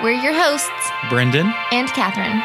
[0.00, 2.40] We're your hosts, Brendan and Catherine.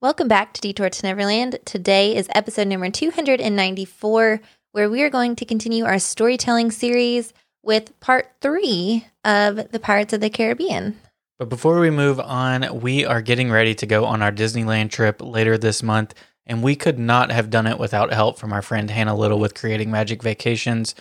[0.00, 1.60] Welcome back to Detour to Neverland.
[1.64, 4.40] Today is episode number 294,
[4.72, 10.14] where we are going to continue our storytelling series with part three of The Pirates
[10.14, 10.98] of the Caribbean.
[11.38, 15.22] But before we move on, we are getting ready to go on our Disneyland trip
[15.22, 16.12] later this month,
[16.44, 19.54] and we could not have done it without help from our friend Hannah Little with
[19.54, 20.96] Creating Magic Vacations.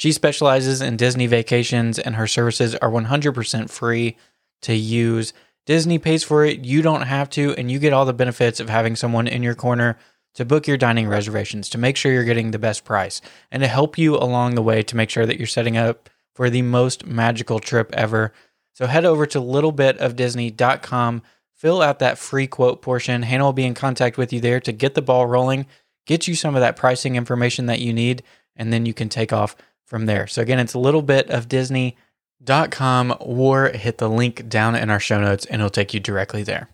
[0.00, 4.16] She specializes in Disney vacations, and her services are 100% free
[4.62, 5.34] to use.
[5.66, 8.70] Disney pays for it, you don't have to, and you get all the benefits of
[8.70, 9.98] having someone in your corner
[10.36, 13.68] to book your dining reservations, to make sure you're getting the best price, and to
[13.68, 17.04] help you along the way to make sure that you're setting up for the most
[17.04, 18.32] magical trip ever.
[18.72, 21.22] So head over to littlebitofdisney.com,
[21.56, 23.20] fill out that free quote portion.
[23.20, 25.66] Hannah will be in contact with you there to get the ball rolling,
[26.06, 28.22] get you some of that pricing information that you need,
[28.56, 29.54] and then you can take off
[29.90, 30.28] from there.
[30.28, 35.00] So again, it's a little bit of Disney.com or hit the link down in our
[35.00, 36.70] show notes and it'll take you directly there.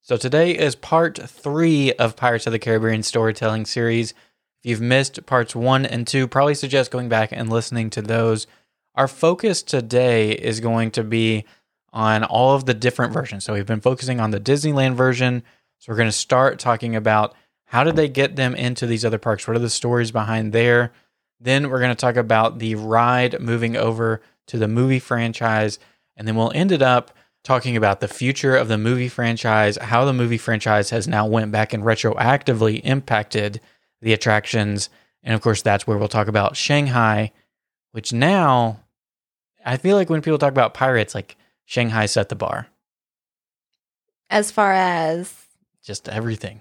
[0.00, 4.12] So today is part three of Pirates of the Caribbean storytelling series.
[4.12, 8.46] If you've missed parts one and two, probably suggest going back and listening to those.
[8.94, 11.44] Our focus today is going to be
[11.92, 13.44] on all of the different versions.
[13.44, 15.42] So we've been focusing on the Disneyland version.
[15.78, 17.34] So we're going to start talking about
[17.66, 19.46] how did they get them into these other parks?
[19.46, 20.92] What are the stories behind there?
[21.40, 25.78] Then we're going to talk about the ride moving over to the movie franchise.
[26.16, 27.12] And then we'll end it up
[27.42, 31.50] talking about the future of the movie franchise, how the movie franchise has now went
[31.50, 33.60] back and retroactively impacted
[34.02, 34.90] the attractions.
[35.22, 37.32] And of course, that's where we'll talk about Shanghai,
[37.92, 38.80] which now
[39.64, 42.66] I feel like when people talk about pirates, like Shanghai set the bar.
[44.28, 45.34] As far as
[45.82, 46.60] just everything.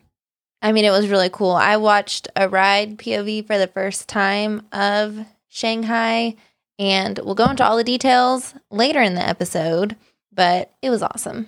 [0.62, 1.52] I mean, it was really cool.
[1.52, 6.36] I watched a ride POV for the first time of Shanghai
[6.78, 9.98] and we'll go into all the details later in the episode,
[10.32, 11.48] but it was awesome.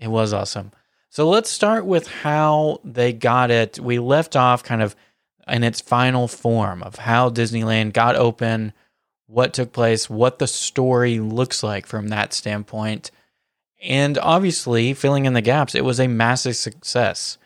[0.00, 0.72] It was awesome.
[1.08, 3.78] So let's start with how they got it.
[3.78, 4.96] We left off kind of
[5.46, 8.72] in its final form of how Disneyland got open,
[9.26, 13.10] what took place, what the story looks like from that standpoint.
[13.80, 17.38] And obviously, filling in the gaps, it was a massive success.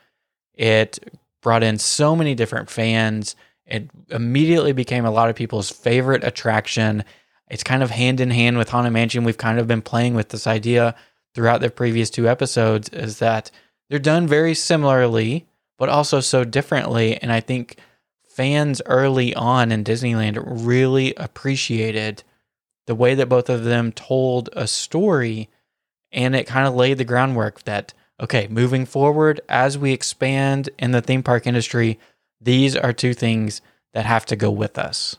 [0.61, 0.99] It
[1.41, 3.35] brought in so many different fans.
[3.65, 7.03] It immediately became a lot of people's favorite attraction.
[7.49, 9.25] It's kind of hand in hand with Haunted Mansion.
[9.25, 10.95] We've kind of been playing with this idea
[11.35, 13.51] throughout the previous two episodes is that
[13.89, 15.47] they're done very similarly,
[15.79, 17.17] but also so differently.
[17.17, 17.79] And I think
[18.29, 22.23] fans early on in Disneyland really appreciated
[22.87, 25.49] the way that both of them told a story.
[26.13, 30.93] And it kind of laid the groundwork that, okay, moving forward, as we expand in
[30.93, 31.99] the theme park industry,
[32.41, 33.63] these are two things
[33.95, 35.17] that have to go with us.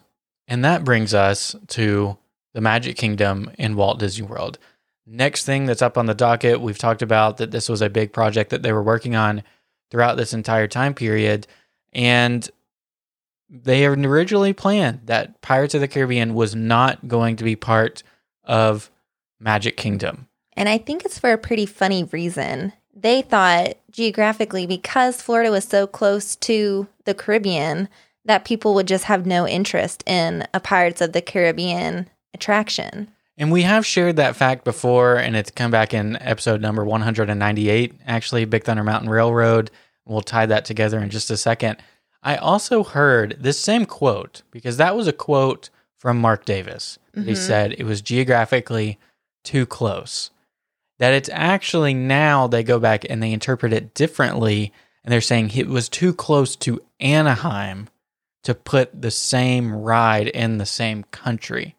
[0.48, 2.18] And that brings us to
[2.54, 4.60] the Magic Kingdom in Walt Disney World.
[5.06, 8.14] Next thing that's up on the docket, we've talked about that this was a big
[8.14, 9.44] project that they were working on
[9.90, 11.48] throughout this entire time period.
[11.94, 12.50] And
[13.50, 18.04] they had originally planned that Pirates of the Caribbean was not going to be part
[18.44, 18.92] of
[19.40, 20.28] Magic Kingdom.
[20.54, 25.66] And I think it's for a pretty funny reason they thought geographically, because Florida was
[25.66, 27.90] so close to the Caribbean,
[28.26, 33.09] that people would just have no interest in a Pirates of the Caribbean attraction.
[33.38, 37.94] And we have shared that fact before, and it's come back in episode number 198,
[38.06, 39.72] actually, Big Thunder Mountain Railroad.
[40.06, 41.78] We'll tie that together in just a second.
[42.22, 47.00] I also heard this same quote, because that was a quote from Marc Davis.
[47.16, 47.30] Mm-hmm.
[47.30, 49.00] He said it was geographically
[49.44, 50.30] too close
[51.02, 54.72] that it's actually now they go back and they interpret it differently.
[55.03, 57.90] And they're saying it was too close to Anaheim
[58.44, 61.76] to put the same ride in the same country.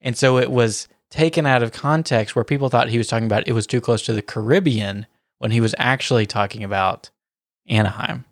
[0.00, 3.46] And so it was taken out of context where people thought he was talking about
[3.46, 5.06] it was too close to the Caribbean
[5.38, 7.10] when he was actually talking about
[7.68, 8.24] Anaheim.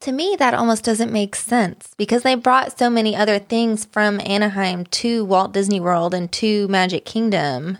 [0.00, 4.20] To me, that almost doesn't make sense because they brought so many other things from
[4.20, 7.76] Anaheim to Walt Disney World and to Magic Kingdom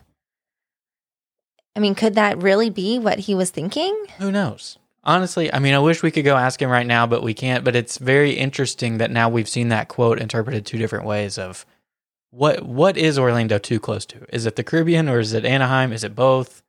[1.81, 4.05] I mean, could that really be what he was thinking?
[4.19, 4.79] Who knows?
[5.03, 7.65] Honestly, I mean, I wish we could go ask him right now, but we can't.
[7.65, 11.65] But it's very interesting that now we've seen that quote interpreted two different ways of
[12.32, 14.27] what what is Orlando too close to?
[14.29, 15.91] Is it the Caribbean or is it Anaheim?
[15.91, 16.62] Is it both?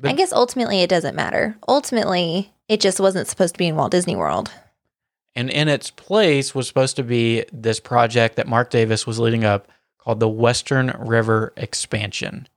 [0.00, 1.56] But- I guess ultimately it doesn't matter.
[1.68, 4.50] Ultimately, it just wasn't supposed to be in Walt Disney World.
[5.36, 9.44] And in its place was supposed to be this project that Marc Davis was leading
[9.44, 9.68] up
[9.98, 12.48] called the Western River Expansion.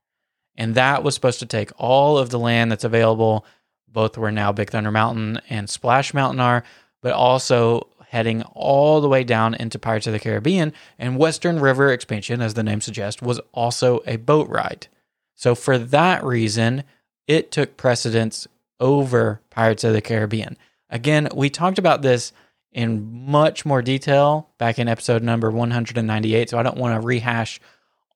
[0.56, 3.46] And that was supposed to take all of the land that's available,
[3.88, 6.64] both where now Big Thunder Mountain and Splash Mountain are,
[7.02, 10.72] but also heading all the way down into Pirates of the Caribbean.
[11.00, 14.88] And Western River Expansion, as the name suggests, was also a boat ride.
[15.34, 16.84] So for that reason,
[17.28, 18.48] it took precedence
[18.80, 20.58] over Pirates of the Caribbean.
[20.90, 22.34] Again, we talked about this
[22.72, 27.60] in much more detail back in episode number 198, so I don't want to rehash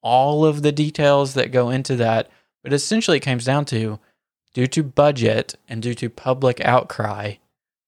[0.01, 2.29] all of the details that go into that,
[2.63, 3.99] but essentially it comes down to
[4.53, 7.35] due to budget and due to public outcry,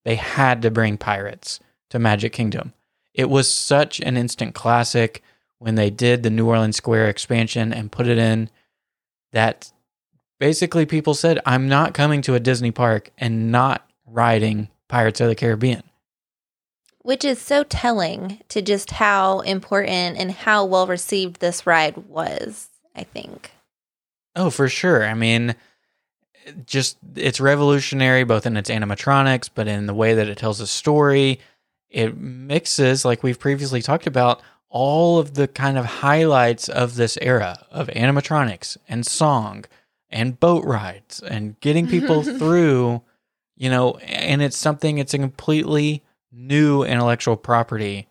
[0.06, 1.60] they had to bring pirates
[1.90, 2.74] to Magic Kingdom.
[3.14, 5.24] It was such an instant classic
[5.58, 8.50] when they did the New Orleans Square expansion and put it in
[9.34, 9.72] that
[10.40, 15.28] basically people said, I'm not coming to a Disney park and not riding Pirates of
[15.28, 15.84] the Caribbean.
[17.01, 22.68] Which is so telling to just how important and how well received this ride was,
[22.96, 23.51] I think.
[24.36, 25.06] Oh, for sure.
[25.06, 25.56] I mean,
[26.66, 30.68] just it's revolutionary both in its animatronics, but in the way that it tells a
[30.68, 31.40] story.
[31.90, 37.18] It mixes, like we've previously talked about, all of the kind of highlights of this
[37.22, 39.66] era of animatronics and song
[40.10, 43.02] and boat rides and getting people through,
[43.57, 48.08] you know, and it's something, it's a completely new intellectual property.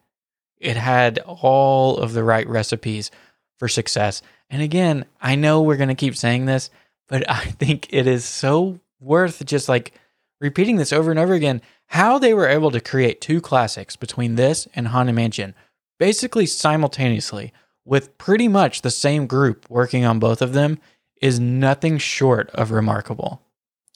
[0.58, 3.10] It had all of the right recipes
[3.58, 4.22] for success.
[4.50, 6.70] And again, I know we're going to keep saying this,
[7.08, 9.92] but I think it is so worth just like
[10.40, 11.60] repeating this over and over again.
[11.86, 15.54] How they were able to create two classics between this and Haunted Mansion,
[15.98, 17.52] basically simultaneously,
[17.84, 20.78] with pretty much the same group working on both of them,
[21.22, 23.40] is nothing short of remarkable.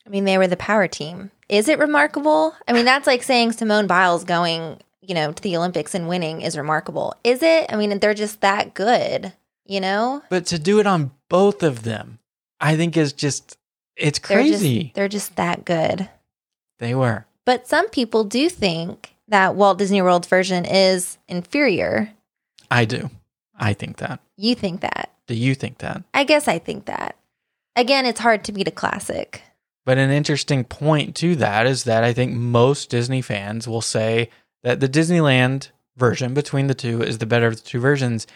[0.06, 1.30] I mean, they were the power team.
[1.48, 2.54] Is it remarkable?
[2.66, 6.42] I mean, that's like saying Simone Biles going, you know, to the Olympics and winning
[6.42, 7.14] is remarkable.
[7.24, 7.66] Is it?
[7.72, 9.32] I mean, they're just that good,
[9.66, 10.22] you know?
[10.28, 12.18] But to do it on both of them,
[12.60, 13.56] I think is just,
[13.96, 14.82] it's They're crazy.
[14.84, 16.08] just, they're just that good.
[16.78, 17.26] they were.
[17.44, 22.12] But some people do think that Walt Disney World's version is inferior.
[22.70, 23.10] I do.
[23.56, 24.20] I think that.
[24.36, 25.10] You think that.
[25.26, 26.02] Do you think that?
[26.14, 27.16] I guess I think that.
[27.76, 29.42] Again, it's hard to beat a classic.
[29.84, 34.30] But an interesting point to that is that I think most Disney fans will say
[34.62, 38.26] that the Disneyland version between the two is the better of the two versions.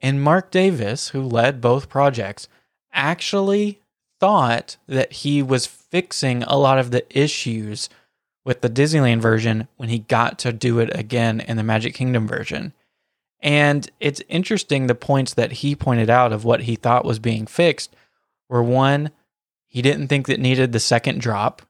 [0.00, 2.48] And Marc Davis, who led both projects,
[2.92, 3.80] actually
[4.18, 7.88] thought that he was fixing a lot of the issues
[8.44, 12.26] with the Disneyland version when he got to do it again in the Magic Kingdom
[12.26, 12.72] version.
[13.40, 17.46] And it's interesting the points that he pointed out of what he thought was being
[17.46, 17.94] fixed
[18.48, 19.10] were one,
[19.76, 21.60] he didn't think that needed the second drop.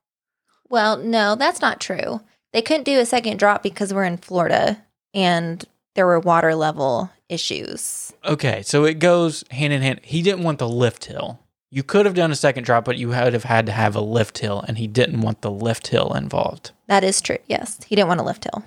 [0.69, 2.21] Well, no, that's not true.
[2.53, 4.81] They couldn't do a second drop because we're in Florida
[5.13, 5.65] and
[5.97, 8.13] there were water level issues.
[8.25, 10.03] Okay, so it goes hand in hand.
[10.05, 11.41] He didn't want the lift hill.
[11.73, 14.01] You could have done a second drop, but you would have had to have a
[14.01, 16.71] lift hill, and he didn't want the lift hill involved.
[16.87, 17.39] That is true.
[17.49, 17.83] Yes.
[17.89, 18.63] He didn't want a lift hill.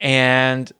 [0.00, 0.72] And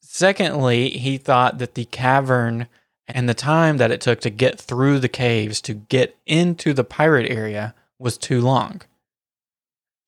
[0.00, 2.66] secondly, he thought that the cavern
[3.08, 6.84] and the time that it took to get through the caves to get into the
[6.84, 8.82] pirate area was too long.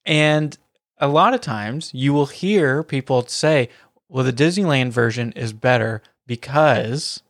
[0.05, 0.57] And
[0.97, 3.69] a lot of times you will hear people say,
[4.09, 7.23] well, the Disneyland version is better because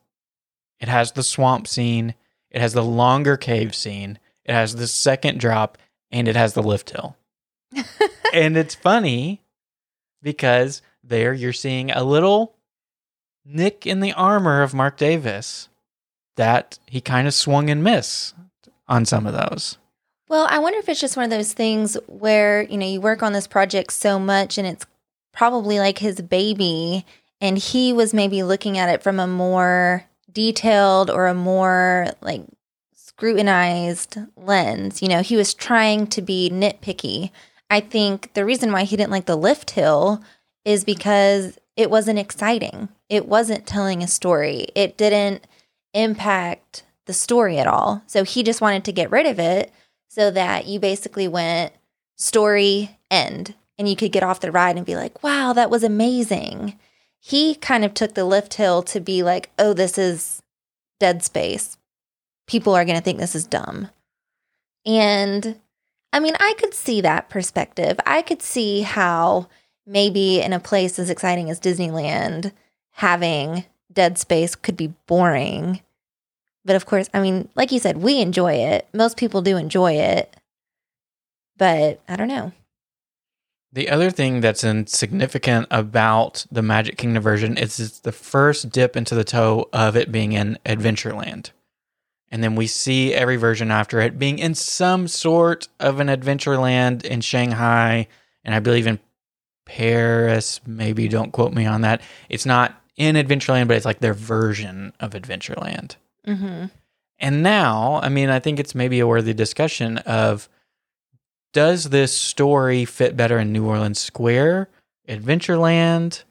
[0.80, 2.16] it has the swamp scene,
[2.50, 5.78] it has the longer cave scene, it has the second drop,
[6.12, 7.16] and it has the lift hill.
[8.34, 9.44] and it's funny
[10.22, 12.56] because there you're seeing a little
[13.46, 15.70] nick in the armor of Marc Davis
[16.36, 18.34] that he kind of swung and missed
[18.88, 19.78] on some of those.
[20.30, 23.24] Well, I wonder if it's just one of those things where, you know, you work
[23.24, 24.86] on this project so much and it's
[25.34, 27.06] probably like his baby
[27.42, 32.44] and he was maybe looking at it from a more detailed or a more like
[32.94, 35.02] scrutinized lens.
[35.02, 37.32] You know, he was trying to be nitpicky.
[37.70, 40.24] I think the reason why he didn't like the lift hill
[40.64, 42.90] is because it wasn't exciting.
[43.08, 44.68] It wasn't telling a story.
[44.76, 45.48] It didn't
[45.94, 48.04] impact the story at all.
[48.06, 49.72] So he just wanted to get rid of it
[50.10, 51.72] so that you basically went
[52.18, 55.86] story end and you could get off the ride and be like, wow, that was
[55.86, 56.78] amazing.
[57.18, 60.42] He kind of took the lift hill to be like, oh, this is
[61.00, 61.78] dead space.
[62.46, 63.88] People are going to think this is dumb.
[64.86, 65.62] And
[66.12, 67.98] I mean, I could see that perspective.
[68.06, 69.48] I could see how
[69.90, 72.52] maybe in a place as exciting as Disneyland,
[72.92, 75.82] having dead space could be boring.
[76.64, 78.88] But of course, I mean, like you said, we enjoy it.
[78.94, 80.36] Most people do enjoy it.
[81.58, 82.52] But I don't know.
[83.72, 88.96] The other thing that's insignificant about the Magic Kingdom version is it's the first dip
[88.96, 91.52] into the toe of it being in Adventureland.
[92.32, 97.04] And then we see every version after it being in some sort of an Adventureland
[97.04, 98.08] in Shanghai,
[98.44, 99.00] and I believe in
[99.70, 100.60] Paris.
[100.66, 102.02] Maybe don't quote me on that.
[102.28, 105.96] It's not in Adventureland, but it's like their version of Adventureland.
[106.28, 106.66] Mm-hmm.
[107.20, 110.50] And now, I mean, I think it's maybe a worthy discussion of
[111.54, 114.70] does this story fit better in New Orleans Square,
[115.08, 116.24] Adventureland?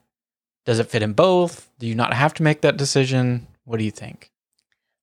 [0.66, 1.71] Does it fit in both?
[1.78, 3.47] Do you not have to make that decision?
[3.64, 4.33] What do you think?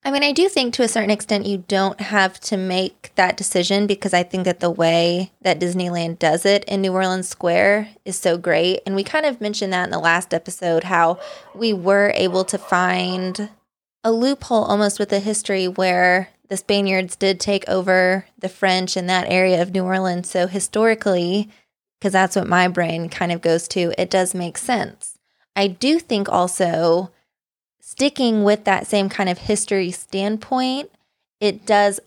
[0.05, 3.37] I mean, I do think to a certain extent you don't have to make that
[3.37, 7.89] decision because I think that the way that Disneyland does it in New Orleans Square
[8.05, 8.81] is so great.
[8.85, 11.19] And we kind of mentioned that in the last episode how
[11.55, 13.49] we were able to find
[14.03, 19.07] a loophole almost with the history where the Spaniards did take over the French in
[19.07, 20.29] that area of New Orleans.
[20.29, 21.49] So historically,
[21.99, 25.17] because that's what my brain kind of goes to, it does make sense.
[25.55, 27.09] I do think also
[27.85, 30.89] sticking with that same kind of history standpoint,
[31.39, 31.99] it does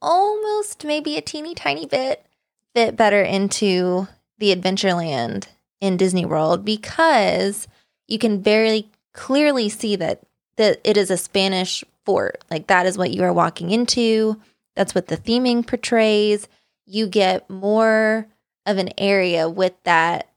[0.00, 2.26] almost maybe a teeny tiny bit
[2.74, 5.46] fit better into the Adventureland
[5.80, 7.68] in Disney World because
[8.08, 10.22] you can very clearly see that
[10.56, 12.42] that it is a Spanish fort.
[12.50, 14.40] Like that is what you are walking into.
[14.74, 16.48] That's what the theming portrays.
[16.84, 18.26] You get more
[18.66, 20.31] of an area with that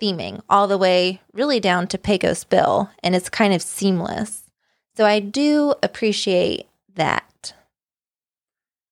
[0.00, 4.44] theming all the way really down to Pecos Bill, and it's kind of seamless.
[4.96, 7.52] So I do appreciate that.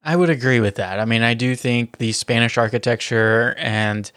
[0.02, 1.00] I would agree with that.
[1.00, 4.10] I mean, I do think the Spanish architecture and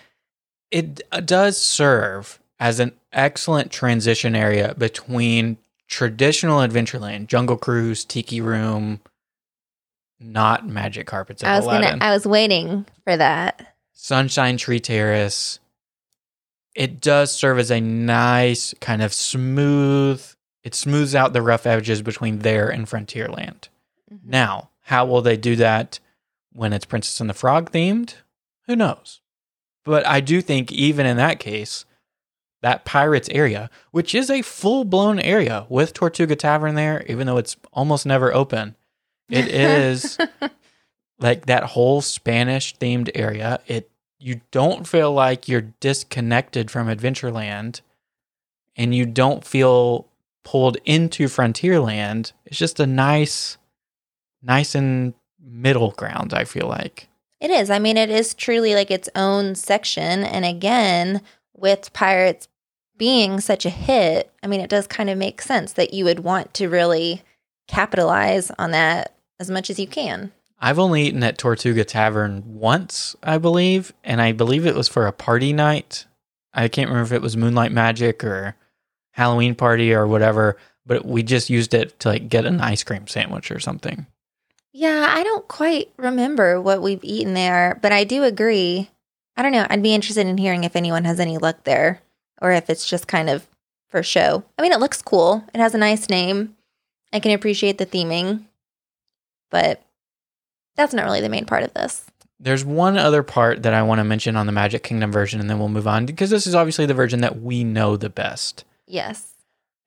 [0.69, 8.39] it uh, does serve as an excellent transition area between traditional Adventureland, Jungle Cruise, Tiki
[8.39, 9.00] Room,
[10.19, 11.89] not Magic Carpets of I was Aladdin.
[12.00, 13.74] gonna I was waiting for that.
[13.93, 15.60] Sunshine Tree Terrace.
[16.75, 20.25] It does serve as a nice kind of smooth.
[20.63, 23.69] It smooths out the rough edges between there and Frontierland.
[24.11, 24.29] Mm-hmm.
[24.29, 25.99] Now, how will they do that
[26.51, 28.15] when it's Princess and the Frog themed?
[28.67, 29.21] Who knows?
[29.83, 31.85] But I do think even in that case,
[32.61, 37.38] that Pirates area, which is a full blown area with Tortuga Tavern there, even though
[37.38, 38.75] it's almost never open,
[39.29, 40.17] it is
[41.19, 43.59] like that whole Spanish themed area.
[43.67, 47.81] It you don't feel like you're disconnected from Adventureland
[48.75, 50.07] and you don't feel
[50.43, 52.33] pulled into Frontierland.
[52.45, 53.57] It's just a nice
[54.41, 57.07] nice and middle ground, I feel like.
[57.39, 57.69] It is.
[57.69, 60.23] I mean, it is truly like its own section.
[60.23, 61.21] And again,
[61.55, 62.47] with Pirates
[62.97, 66.19] being such a hit, I mean, it does kind of make sense that you would
[66.19, 67.21] want to really
[67.67, 70.33] capitalize on that as much as you can.
[70.61, 75.07] I've only eaten at Tortuga Tavern once, I believe, and I believe it was for
[75.07, 76.05] a party night.
[76.53, 78.55] I can't remember if it was Moonlight Magic or
[79.11, 83.07] Halloween party or whatever, but we just used it to like get an ice cream
[83.07, 84.05] sandwich or something.
[84.73, 88.89] Yeah, I don't quite remember what we've eaten there, but I do agree.
[89.37, 89.65] I don't know.
[89.69, 92.01] I'd be interested in hearing if anyone has any luck there
[92.41, 93.47] or if it's just kind of
[93.87, 94.43] for show.
[94.57, 95.43] I mean, it looks cool.
[95.53, 96.55] It has a nice name.
[97.11, 98.45] I can appreciate the theming,
[99.49, 99.81] but
[100.79, 102.05] that's not really the main part of this.
[102.39, 105.50] There's one other part that I want to mention on the Magic Kingdom version, and
[105.50, 108.63] then we'll move on because this is obviously the version that we know the best.
[108.88, 109.33] Yes.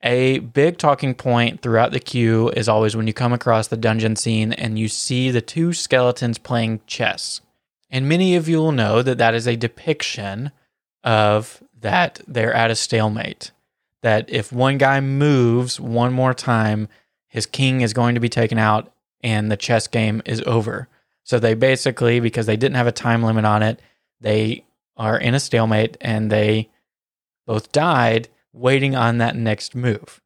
[0.02, 4.16] A big talking point throughout the queue is always when you come across the dungeon
[4.16, 7.40] scene and you see the two skeletons playing chess.
[7.88, 10.50] And many of you will know that that is a depiction
[11.02, 13.50] of that they're at a stalemate.
[14.02, 16.88] That if one guy moves one more time,
[17.28, 20.88] his king is going to be taken out and the chess game is over.
[21.24, 23.80] So they basically, because they didn't have a time limit on it,
[24.20, 24.64] they
[24.96, 26.70] are in a stalemate and they
[27.46, 30.20] both died waiting on that next move.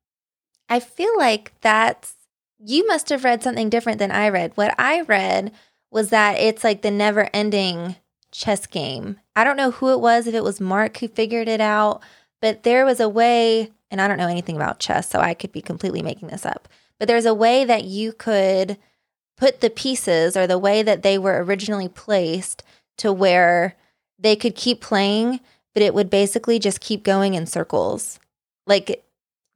[0.68, 2.14] I feel like that's
[2.58, 4.52] you must have read something different than I read.
[4.54, 5.52] What I read
[5.90, 7.96] was that it's like the never ending
[8.32, 9.20] chess game.
[9.34, 12.02] I don't know who it was, if it was Marc who figured it out,
[12.40, 15.52] but there was a way, and I don't know anything about chess, so I could
[15.52, 18.78] be completely making this up, but there's a way that you could
[19.36, 22.62] put the pieces or the way that they were originally placed
[22.98, 23.76] to where
[24.18, 25.40] they could keep playing,
[25.74, 28.18] but it would basically just keep going in circles.
[28.66, 29.04] Like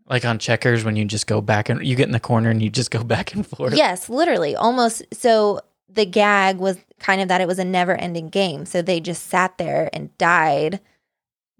[0.06, 2.62] Like on checkers, when you just go back and you get in the corner and
[2.62, 3.74] you just go back and forth.
[3.74, 4.54] Yes, literally.
[4.54, 5.02] Almost.
[5.12, 8.66] So the gag was kind of that it was a never ending game.
[8.66, 10.80] So they just sat there and died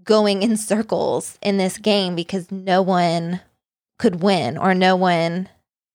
[0.05, 3.41] going in circles in this game because no one
[3.99, 5.49] could win or no one.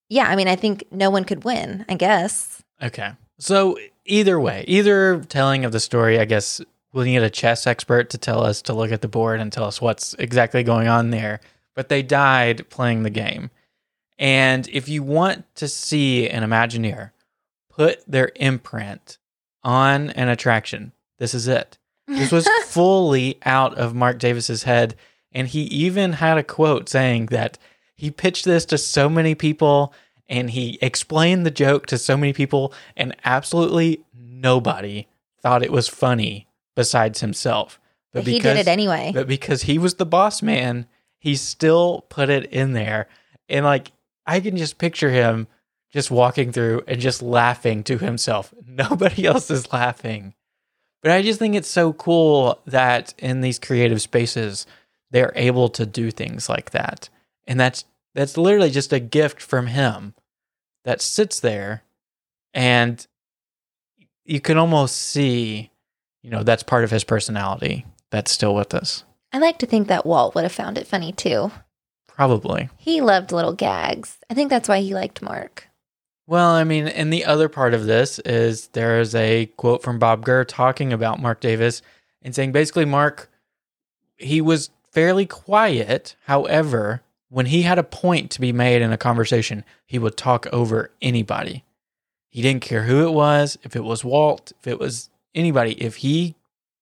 [0.10, 2.64] Yeah, I mean, I think no one could win, I guess.
[2.82, 3.12] Okay.
[3.40, 6.62] So either way, either telling of the story, I guess
[6.94, 9.66] we'll need a chess expert to tell us to look at the board and tell
[9.66, 11.42] us what's exactly going on there.
[11.74, 13.50] But they died playing the game.
[14.18, 17.12] And if you want to see an Imagineer
[17.70, 19.18] put their imprint
[19.64, 21.78] on an attraction, this is it.
[22.08, 24.96] This was fully out of Marc Davis's head.
[25.34, 27.58] And he even had a quote saying that
[27.96, 29.94] he pitched this to so many people
[30.28, 35.08] and he explained the joke to so many people, and absolutely nobody
[35.42, 37.80] thought it was funny besides himself.
[38.12, 39.12] But, he did it anyway.
[39.14, 40.88] But because he was the boss man,
[41.20, 43.08] he still put it in there.
[43.50, 43.92] And like,
[44.26, 45.48] I can just picture him
[45.92, 48.54] just walking through and just laughing to himself.
[48.68, 50.34] Nobody else is laughing.
[51.02, 54.66] But I just think it's so cool that in these creative spaces,
[55.12, 57.10] they're able to do things like that.
[57.48, 60.14] And that's that's literally just a gift from him
[60.84, 61.84] that sits there
[62.54, 63.06] and
[64.24, 65.70] you can almost see,
[66.24, 69.04] you know, that's part of his personality that's still with us.
[69.32, 71.52] I like to think that Walt would have found it funny too.
[72.08, 72.70] Probably.
[72.78, 74.18] He loved little gags.
[74.30, 75.68] I think that's why he liked Marc.
[76.28, 80.00] Well, I mean, and the other part of this is there is a quote from
[80.00, 81.82] Bob Gurr talking about Marc Davis
[82.22, 83.30] and saying basically, Marc,
[84.16, 86.16] he was fairly quiet.
[86.24, 90.48] However, when he had a point to be made in a conversation, he would talk
[90.54, 91.64] over anybody.
[92.30, 95.72] He didn't care who it was, if it was Walt, if it was anybody.
[95.82, 96.36] If he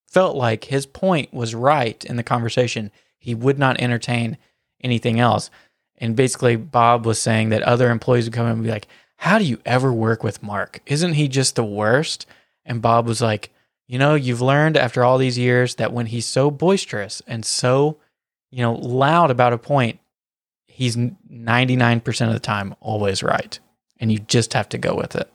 [0.08, 4.38] felt like his point was right in the conversation, he would not entertain
[4.84, 5.49] anything else.
[5.97, 9.38] And basically, Bob was saying that other employees would come in and be like, How
[9.38, 10.82] do you ever work with Marc?
[10.86, 12.25] Isn't he just the worst?
[12.65, 13.51] And Bob was like,
[13.88, 17.97] You know, you've learned after all these years that when he's so boisterous and so,
[18.51, 19.99] you know, loud about a point,
[20.73, 23.59] he's 99% of the time always right.
[23.99, 25.31] And you just have to go with it.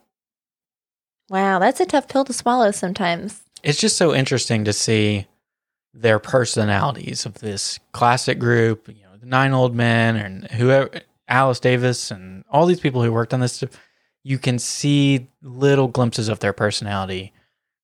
[1.29, 3.41] Wow, that's a tough pill to swallow sometimes.
[3.63, 5.27] It's just so interesting to see
[5.93, 10.89] their personalities of this classic group, you know, the nine old men and whoever,
[11.27, 13.63] Alice Davis and all these people who worked on this.
[14.23, 17.31] You can see little glimpses of their personality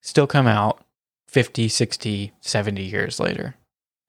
[0.01, 0.83] still come out
[1.27, 3.55] 50, 60, 70 years later.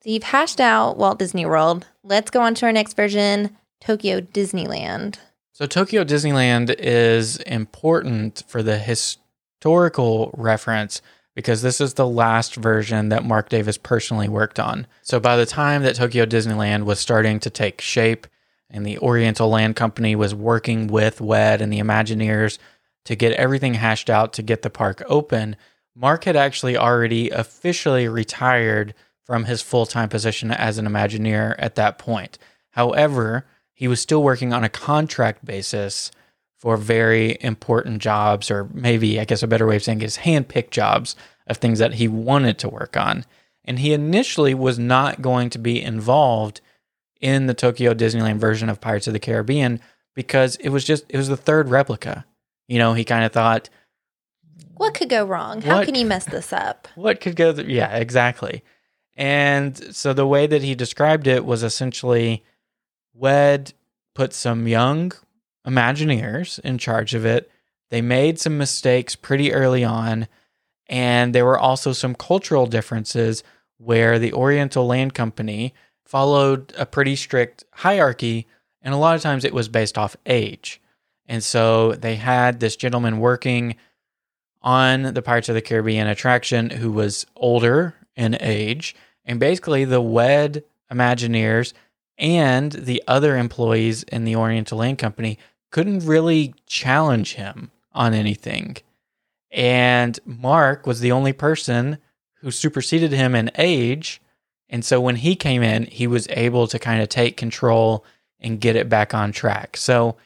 [0.07, 1.85] So you've hashed out Walt Disney World.
[2.01, 5.17] Let's go on to our next version Tokyo Disneyland.
[5.51, 11.01] So, Tokyo Disneyland is important for the historical reference
[11.35, 14.87] because this is the last version that Marc Davis personally worked on.
[15.01, 18.27] So, by the time that Tokyo Disneyland was starting to take shape
[18.69, 22.59] and the Oriental Land Company was working with WED and the Imagineers
[23.03, 25.57] to get everything hashed out to get the park open,
[25.93, 28.93] Marc had actually already officially retired
[29.27, 32.39] from his full time position as an Imagineer at that point.
[32.71, 36.11] However, he was still working on a contract basis
[36.57, 40.71] for very important jobs, or maybe, I guess, a better way of saying is hand-picked
[40.71, 43.25] jobs of things that he wanted to work on.
[43.65, 46.61] And he initially was not going to be involved
[47.19, 49.81] in the Tokyo Disneyland version of Pirates of the Caribbean
[50.15, 52.25] because it was just, it was the third replica.
[52.67, 53.69] You know, he kind of thought,
[54.75, 55.61] what could go wrong?
[55.61, 56.87] How what, can you mess this up?
[56.95, 57.53] What could go?
[57.53, 58.63] Th- yeah, exactly.
[59.17, 62.43] And so the way that he described it was essentially
[63.13, 63.73] WED
[64.13, 65.11] put some young
[65.65, 67.51] Imagineers in charge of it.
[67.89, 70.27] They made some mistakes pretty early on.
[70.87, 73.43] And there were also some cultural differences
[73.77, 75.73] where the Oriental Land Company
[76.05, 78.47] followed a pretty strict hierarchy.
[78.81, 80.79] And a lot of times it was based off age.
[81.25, 83.75] And so they had this gentleman working
[84.61, 88.95] on the Pirates of the Caribbean attraction who was older in age
[89.27, 91.73] and basically, the WED Imagineers
[92.17, 95.37] and the other employees in the Oriental Land Company
[95.69, 98.77] couldn't really challenge him on anything.
[99.51, 101.97] And Marc was the only person
[102.35, 104.21] who superseded him in age.
[104.69, 108.05] And so when he came in, he was able to kind of take control
[108.39, 109.77] and get it back on track.
[109.77, 110.17] So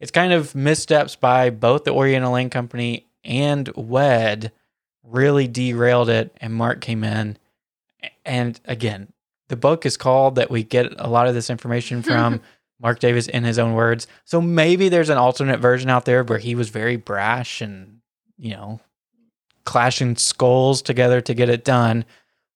[0.00, 4.52] it's kind of missteps by both the Oriental Land Company and WED
[5.02, 6.36] really derailed it.
[6.40, 7.36] And Marc came in
[8.28, 9.12] and again,
[9.48, 12.40] the book is called that we get a lot of this information from
[12.80, 14.06] Marc Davis in his own words.
[14.24, 18.00] So maybe there's an alternate version out there where he was very brash and,
[18.36, 18.80] you know,
[19.64, 22.04] clashing skulls together to get it done.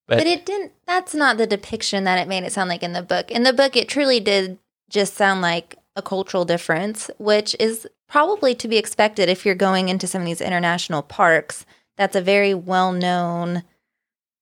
[0.07, 2.93] But, but it didn't, that's not the depiction that it made it sound like in
[2.93, 3.31] the book.
[3.31, 4.59] In the book, it truly did
[4.91, 9.89] just sound like a cultural difference, which is probably to be expected if you're going
[9.89, 11.65] into some of these international parks.
[11.97, 13.63] That's a very well known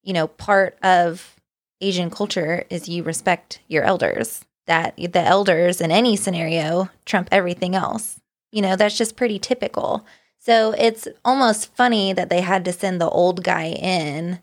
[0.03, 1.37] you know, part of
[1.81, 4.45] Asian culture is you respect your elders.
[4.67, 8.21] that the elders in any scenario trump everything else.
[8.53, 10.07] You know, that's just pretty typical.
[10.39, 14.41] So it's almost funny that they had to send the old guy in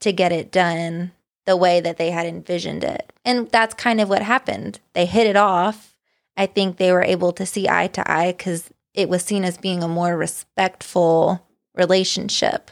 [0.00, 1.12] to get it done
[1.46, 3.12] the way that they had envisioned it.
[3.24, 4.80] And that's kind of what happened.
[4.92, 5.96] They hit it off.
[6.36, 9.56] I think they were able to see eye to eye because it was seen as
[9.56, 12.70] being a more respectful relationship.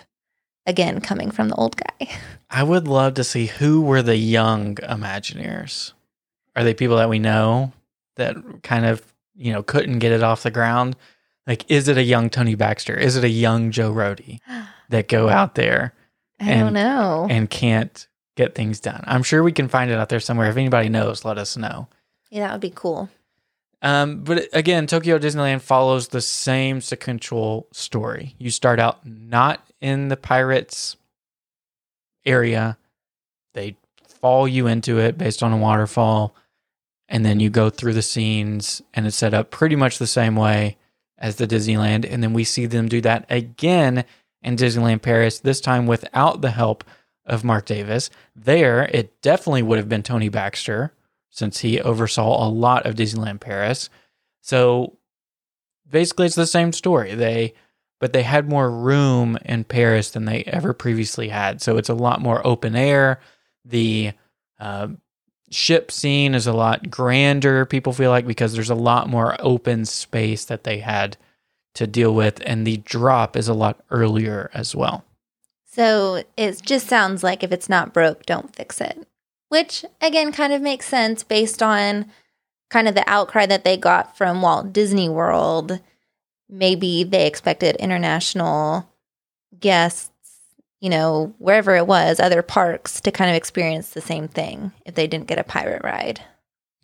[0.68, 2.08] Again, coming from the old guy.
[2.50, 5.92] I would love to see who were the young Imagineers.
[6.54, 7.72] Are they people that we know
[8.16, 9.02] that kind of,
[9.34, 10.94] you know, couldn't get it off the ground?
[11.46, 12.94] Like, is it a young Tony Baxter?
[12.94, 14.38] Is it a young Joe Rohde
[14.90, 15.94] that go out there
[16.40, 17.26] I And- don't know.
[17.30, 19.02] and can't get things done?
[19.06, 20.48] I'm sure we can find it out there somewhere.
[20.50, 21.88] If anybody knows, let us know.
[22.30, 23.08] yeah, that would be cool.
[23.80, 28.34] Um, but again, Tokyo Disneyland follows the same sequential story.
[28.38, 30.96] You start out not in the pirates
[32.24, 32.78] area,
[33.54, 36.34] they fall you into it based on a waterfall,
[37.08, 40.36] and then you go through the scenes, and it's set up pretty much the same
[40.36, 40.76] way
[41.16, 42.06] as the Disneyland.
[42.10, 44.04] And then we see them do that again
[44.42, 46.84] in Disneyland Paris, this time without the help
[47.24, 48.10] of Marc Davis.
[48.36, 50.92] There, it definitely would have been Tony Baxter
[51.30, 53.90] since he oversaw a lot of Disneyland Paris.
[54.40, 54.96] So
[55.88, 57.14] basically it's the same story.
[57.14, 57.54] They
[58.00, 61.60] but they had more room in Paris than they ever previously had.
[61.60, 63.20] So it's a lot more open air.
[63.64, 64.12] The
[64.60, 64.88] uh,
[65.50, 69.84] ship scene is a lot grander, people feel like, because there's a lot more open
[69.84, 71.16] space that they had
[71.74, 72.40] to deal with.
[72.46, 75.04] And the drop is a lot earlier as well.
[75.66, 79.06] So it just sounds like if it's not broke, don't fix it.
[79.48, 82.10] Which again kind of makes sense based on
[82.68, 85.80] kind of the outcry that they got from Walt Disney World.
[86.48, 88.88] Maybe they expected international
[89.58, 90.10] guests,
[90.80, 94.94] you know, wherever it was, other parks to kind of experience the same thing if
[94.94, 96.22] they didn't get a pirate ride.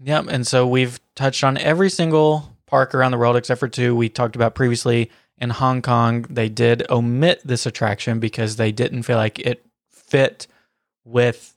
[0.01, 0.27] Yep.
[0.29, 4.09] And so we've touched on every single park around the world except for two we
[4.09, 5.11] talked about previously.
[5.39, 10.47] In Hong Kong, they did omit this attraction because they didn't feel like it fit
[11.05, 11.57] with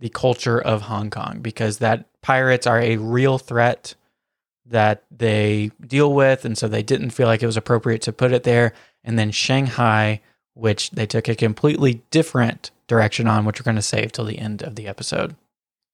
[0.00, 3.94] the culture of Hong Kong because that pirates are a real threat
[4.66, 6.44] that they deal with.
[6.44, 8.72] And so they didn't feel like it was appropriate to put it there.
[9.02, 10.20] And then Shanghai,
[10.54, 14.38] which they took a completely different direction on, which we're going to save till the
[14.38, 15.36] end of the episode.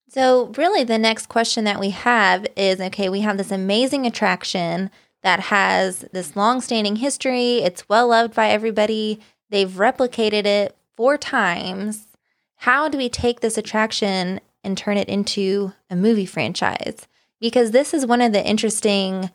[0.08, 4.90] So, really, the next question that we have is okay, we have this amazing attraction
[5.22, 7.58] that has this long standing history.
[7.58, 9.20] It's well loved by everybody.
[9.50, 12.08] They've replicated it four times.
[12.56, 17.06] How do we take this attraction and turn it into a movie franchise?
[17.40, 19.30] Because this is one of the interesting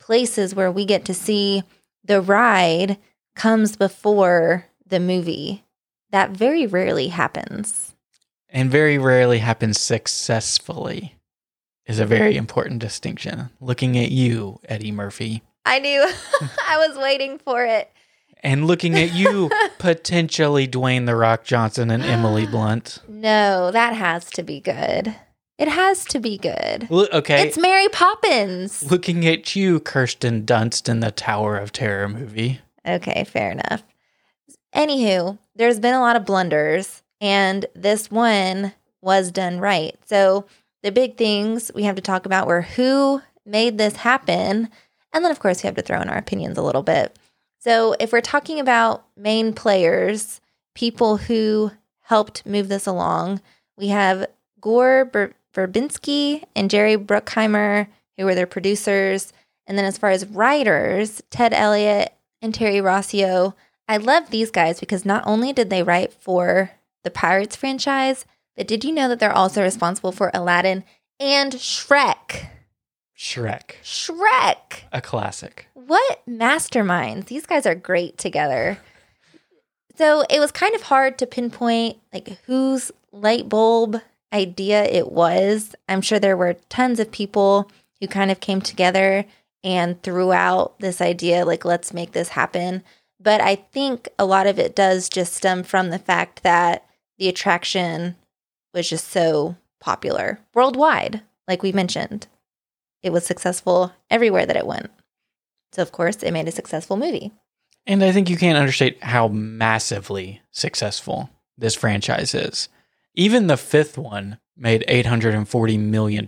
[0.00, 1.62] places where we get to see
[2.04, 2.98] the ride
[3.34, 5.64] comes before the movie.
[6.10, 7.94] That very rarely happens.
[8.48, 11.14] and very rarely happens successfully
[11.86, 13.50] is a very important distinction.
[13.60, 16.00] Looking at you, Eddie Murphy, I knew
[16.66, 17.90] I was waiting for it.
[18.42, 23.00] and looking at you, potentially Dwayne the Rock Johnson and Emily Blunt.
[23.08, 25.14] No, that has to be good.
[25.58, 26.88] It has to be good.
[26.90, 28.88] Okay, It's Mary Poppins.
[28.90, 32.60] looking at you, Kirsten Dunst in the Tower of Terror movie.
[32.86, 33.82] Okay, fair enough.
[34.74, 39.96] Anywho, there's been a lot of blunders, and this one was done right.
[40.06, 40.46] So,
[40.82, 44.68] the big things we have to talk about were who made this happen,
[45.12, 47.18] and then, of course, we have to throw in our opinions a little bit.
[47.58, 50.40] So, if we're talking about main players,
[50.74, 53.40] people who helped move this along,
[53.76, 54.26] we have
[54.60, 59.32] Gore Ber- Verbinski and Jerry Bruckheimer, who were their producers.
[59.66, 63.54] And then, as far as writers, Ted Elliott and Terry Rossio.
[63.88, 66.70] I love these guys because not only did they write for
[67.04, 70.84] the Pirates franchise, but did you know that they're also responsible for Aladdin
[71.18, 72.48] and Shrek?
[73.16, 74.82] Shrek, Shrek!
[74.92, 75.66] a classic.
[75.74, 77.26] What masterminds.
[77.26, 78.78] These guys are great together.
[79.96, 84.00] So it was kind of hard to pinpoint like whose light bulb
[84.32, 85.74] idea it was.
[85.88, 89.24] I'm sure there were tons of people who kind of came together
[89.64, 92.82] and threw out this idea like let's make this happen.
[93.20, 96.84] But I think a lot of it does just stem from the fact that
[97.18, 98.16] the attraction
[98.72, 102.28] was just so popular worldwide, like we mentioned.
[103.02, 104.90] It was successful everywhere that it went.
[105.72, 107.32] So, of course, it made a successful movie.
[107.86, 112.68] And I think you can't understate how massively successful this franchise is.
[113.18, 116.24] Even the fifth one made $840 million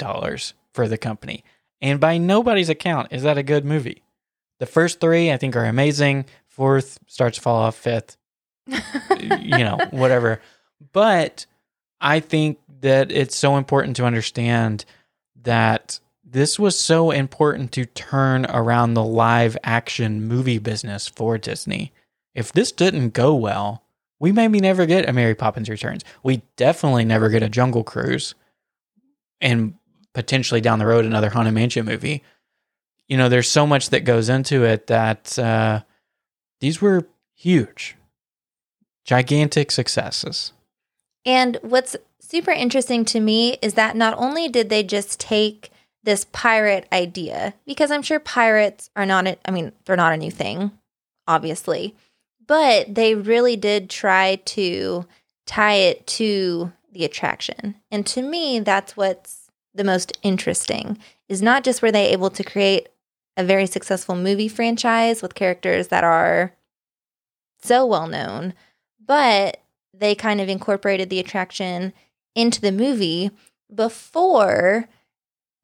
[0.74, 1.44] for the company.
[1.80, 4.02] And by nobody's account, is that a good movie?
[4.58, 6.24] The first three, I think, are amazing.
[6.48, 7.76] Fourth starts to fall off.
[7.76, 8.16] Fifth,
[8.66, 10.40] you know, whatever.
[10.92, 11.46] But
[12.00, 14.84] I think that it's so important to understand
[15.42, 21.92] that this was so important to turn around the live action movie business for Disney.
[22.34, 23.84] If this didn't go well,
[24.20, 26.04] we maybe never get a Mary Poppins Returns.
[26.22, 28.34] We definitely never get a Jungle Cruise,
[29.40, 29.74] and
[30.12, 32.22] potentially down the road another Haunted Mansion movie.
[33.08, 35.80] You know, there's so much that goes into it that uh,
[36.60, 37.96] these were huge,
[39.04, 40.52] gigantic successes.
[41.24, 45.70] And what's super interesting to me is that not only did they just take
[46.02, 50.16] this pirate idea, because I'm sure pirates are not, a, I mean, they're not a
[50.16, 50.70] new thing,
[51.26, 51.94] obviously,
[52.50, 55.06] but they really did try to
[55.46, 57.76] tie it to the attraction.
[57.92, 62.42] And to me, that's what's the most interesting is not just were they able to
[62.42, 62.88] create
[63.36, 66.52] a very successful movie franchise with characters that are
[67.62, 68.54] so well known,
[69.06, 69.62] but
[69.94, 71.92] they kind of incorporated the attraction
[72.34, 73.30] into the movie
[73.72, 74.88] before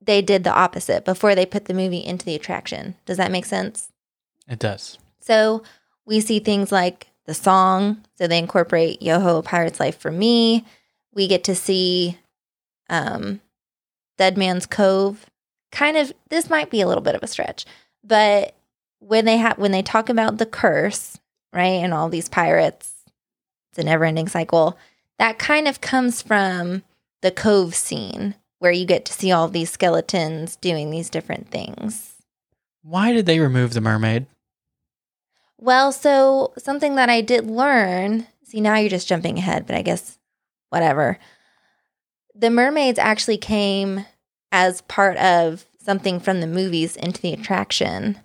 [0.01, 2.95] they did the opposite, before they put the movie into the attraction.
[3.07, 3.91] Does that make sense?
[4.47, 4.99] It does.
[5.19, 5.65] So
[6.07, 8.03] we see things like the song.
[8.17, 10.65] So they incorporate Yoho Pirate's Life for Me.
[11.13, 12.19] We get to see
[12.89, 13.41] um,
[14.17, 15.27] Dead Man's Cove.
[15.73, 17.67] Kind of, this might be a little bit of a stretch,
[18.03, 18.55] but
[19.01, 21.19] when they have when they talk about the curse,
[21.53, 22.93] right, and all these pirates,
[23.71, 24.79] it's a never-ending cycle.
[25.19, 26.83] That kind of comes from
[27.21, 32.15] the cove scene where you get to see all these skeletons doing these different things.
[32.83, 34.27] Why did they remove the mermaid?
[35.59, 39.83] Well, so something that I did learn, see, now you're just jumping ahead, but I
[39.83, 40.19] guess
[40.71, 41.19] whatever.
[42.35, 44.05] The mermaids actually came
[44.53, 48.19] as part of something from the movies into the attraction.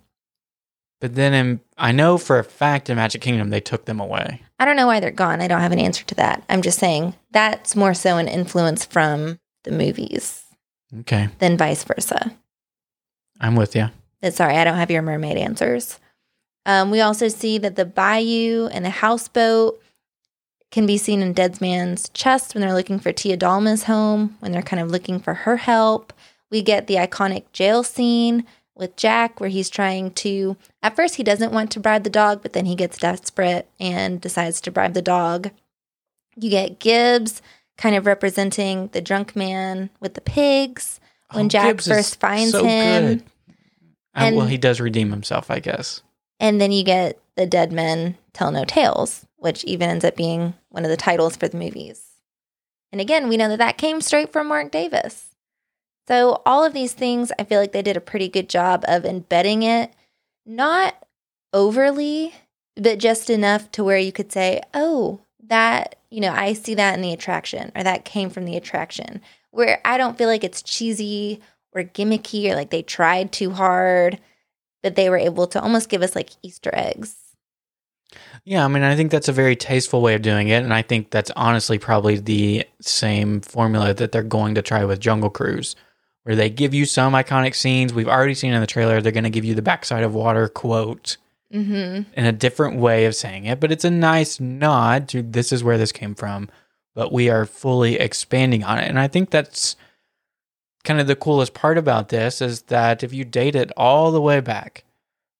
[1.00, 4.42] But then in, I know for a fact in Magic Kingdom they took them away.
[4.58, 5.40] I don't know why they're gone.
[5.40, 6.44] I don't have an answer to that.
[6.48, 10.44] I'm just saying that's more so an influence from the movies
[11.00, 12.36] Okay, than vice versa.
[13.40, 13.88] I'm with you.
[14.20, 15.98] But sorry, I don't have your mermaid answers.
[16.64, 19.80] Um, we also see that the bayou and the houseboat
[20.70, 24.52] can be seen in Dead Man's chest when they're looking for Tia Dalma's home, when
[24.52, 26.12] they're kind of looking for her help.
[26.50, 28.44] We get the iconic jail scene
[28.74, 32.40] with Jack, where he's trying to, at first, he doesn't want to bribe the dog,
[32.40, 35.50] but then he gets desperate and decides to bribe the dog.
[36.36, 37.42] You get Gibbs
[37.76, 41.00] kind of representing the drunk man with the pigs
[41.32, 43.06] when Oh, Jack Gibbs first finds so him.
[43.18, 43.24] good.
[44.14, 46.02] Uh, well, he does redeem himself, I guess.
[46.40, 50.54] And then you get The Dead Men Tell No Tales, which even ends up being
[50.70, 52.04] one of the titles for the movies.
[52.90, 55.28] And again, we know that that came straight from Marc Davis.
[56.08, 59.04] So, all of these things, I feel like they did a pretty good job of
[59.04, 59.92] embedding it,
[60.44, 60.94] not
[61.52, 62.34] overly,
[62.76, 66.94] but just enough to where you could say, oh, that, you know, I see that
[66.94, 69.20] in the attraction, or that came from the attraction,
[69.52, 71.40] where I don't feel like it's cheesy
[71.72, 74.18] or gimmicky or like they tried too hard
[74.82, 77.16] but they were able to almost give us like Easter eggs.
[78.44, 80.82] Yeah, I mean, I think that's a very tasteful way of doing it, and I
[80.82, 85.76] think that's honestly probably the same formula that they're going to try with Jungle Cruise,
[86.24, 89.00] where they give you some iconic scenes we've already seen in the trailer.
[89.00, 91.16] They're going to give you the backside of water quote
[91.52, 92.10] Mm-hmm.
[92.18, 95.62] in a different way of saying it, but it's a nice nod to this is
[95.62, 96.48] where this came from,
[96.94, 99.76] but we are fully expanding on it, and I think that's
[100.84, 104.20] kind of the coolest part about this is that if you date it all the
[104.20, 104.84] way back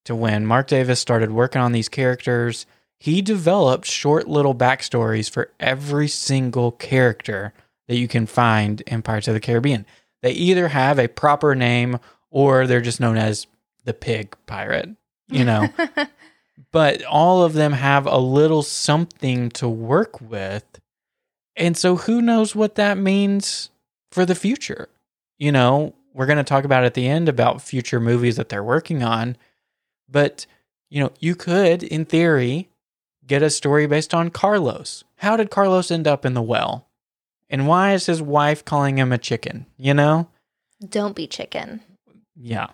[0.05, 2.67] to when Marc Davis started working on these characters,
[2.99, 7.53] he developed short little backstories for every single character
[7.89, 9.87] that you can find in Pirates of the Caribbean.
[10.23, 11.99] They either have a proper name
[12.31, 13.47] or they're just known as
[13.85, 14.91] the pig pirate,
[15.29, 15.69] you know.
[16.73, 20.65] but all of them have a little something to work with.
[21.57, 23.71] And so who knows what that means
[24.11, 24.89] for the future?
[25.43, 28.63] You know, we're going to talk about at the end about future movies that they're
[28.63, 29.37] working on.
[30.09, 30.47] But,
[30.89, 32.69] you know, you could, in theory,
[33.27, 35.03] get a story based on Carlos.
[35.17, 36.87] How did Carlos end up in the well?
[37.51, 39.67] And why is his wife calling him a chicken?
[39.77, 40.29] You know?
[40.89, 41.81] Don't be chicken.
[42.37, 42.69] Yeah.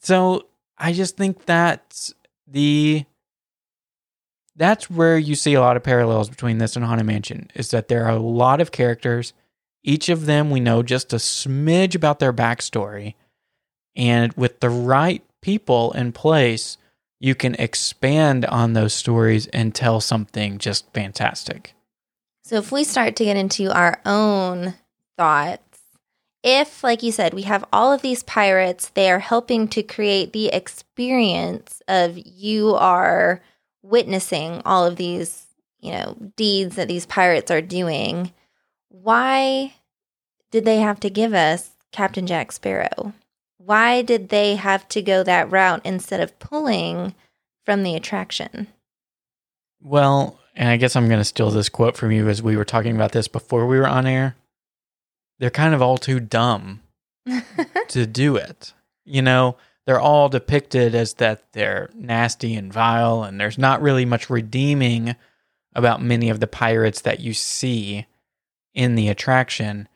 [0.00, 0.46] So
[0.78, 2.14] I just think that's
[2.46, 3.04] the
[4.56, 7.88] that's where you see a lot of parallels between this and Haunted Mansion is that
[7.88, 9.34] there are a lot of characters.
[9.84, 13.14] Each of them we know just a smidge about their backstory.
[13.94, 16.78] And with the right people in place,
[17.20, 21.74] you can expand on those stories and tell something just fantastic.
[22.44, 24.74] So if we start to get into our own
[25.16, 25.60] thoughts,
[26.42, 30.32] if, like you said, we have all of these pirates, they are helping to create
[30.32, 33.40] the experience of you are
[33.82, 35.46] witnessing all of these,
[35.80, 38.32] you know, deeds that these pirates are doing.
[39.02, 39.74] Why
[40.52, 43.12] did they have to give us Captain Jack Sparrow?
[43.58, 47.16] Why did they have to go that route instead of pulling
[47.66, 48.68] from the attraction?
[49.82, 52.64] Well, and I guess I'm going to steal this quote from you as we were
[52.64, 54.36] talking about this before we were on air.
[55.40, 56.80] They're kind of all too dumb
[57.88, 58.74] to do it.
[59.04, 64.04] You know, they're all depicted as that they're nasty and vile, and there's not really
[64.04, 65.16] much redeeming
[65.74, 68.06] about many of the pirates that you see
[68.74, 69.88] in the attraction.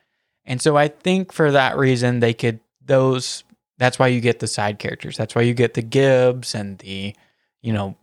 [0.45, 3.45] And so I think for that reason, they could, those,
[3.77, 5.17] that's why you get the side characters.
[5.17, 7.15] That's why you get the Gibbs and the,
[7.61, 7.97] you know,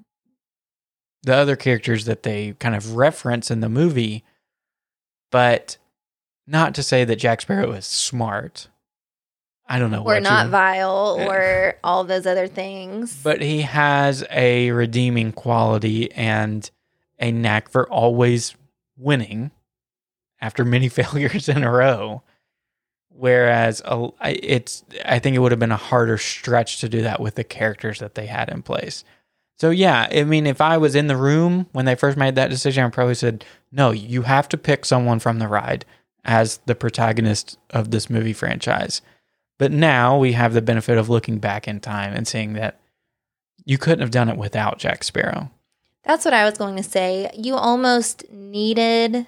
[1.23, 4.23] the other characters that they kind of reference in the movie.
[5.31, 5.77] But
[6.47, 8.67] not to say that Jack Sparrow is smart.
[9.67, 10.03] I don't know.
[10.05, 11.27] or not you- vile Yeah.
[11.27, 13.19] or all those other things.
[13.23, 16.69] But he has a redeeming quality and
[17.19, 18.53] a knack for always
[18.97, 19.49] winning
[20.41, 22.23] after many failures in a row.
[23.09, 27.19] Whereas a- it's, I think it would have been a harder stretch to do that
[27.19, 29.03] with the characters that they had in place.
[29.57, 32.49] So yeah, I mean, if I was in the room when they first made that
[32.49, 35.85] decision, I probably said, "No, you have to pick someone from the ride
[36.25, 39.01] as the protagonist of this movie franchise."
[39.57, 42.81] But now we have the benefit of looking back in time and seeing that
[43.63, 45.49] you couldn't have done it without Jack Sparrow.
[46.03, 47.31] That's what I was going to say.
[47.33, 49.25] You almost needed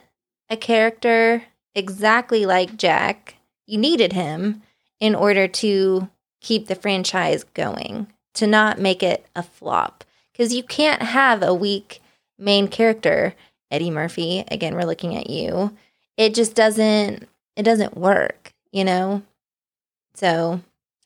[0.50, 1.44] a character
[1.76, 3.36] exactly like Jack.
[3.66, 4.62] You needed him
[5.00, 6.10] in order to
[6.42, 10.04] keep the franchise going, to not make it a flop.
[10.32, 12.02] Because you can't have a weak
[12.38, 13.34] main character,
[13.72, 14.44] Eddie Murphy.
[14.50, 15.76] Again, we're looking at you.
[16.16, 19.24] It just doesn't it doesn't work, you know?
[20.14, 20.62] So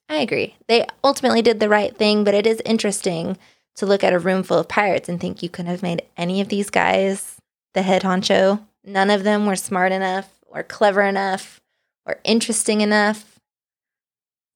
[0.09, 0.55] I agree.
[0.67, 3.37] They ultimately did the right thing, but it is interesting
[3.75, 6.41] to look at a room full of pirates and think you couldn't have made any
[6.41, 7.37] of these guys
[7.73, 8.61] the head honcho.
[8.83, 11.61] None of them were smart enough or clever enough
[12.05, 13.39] or interesting enough.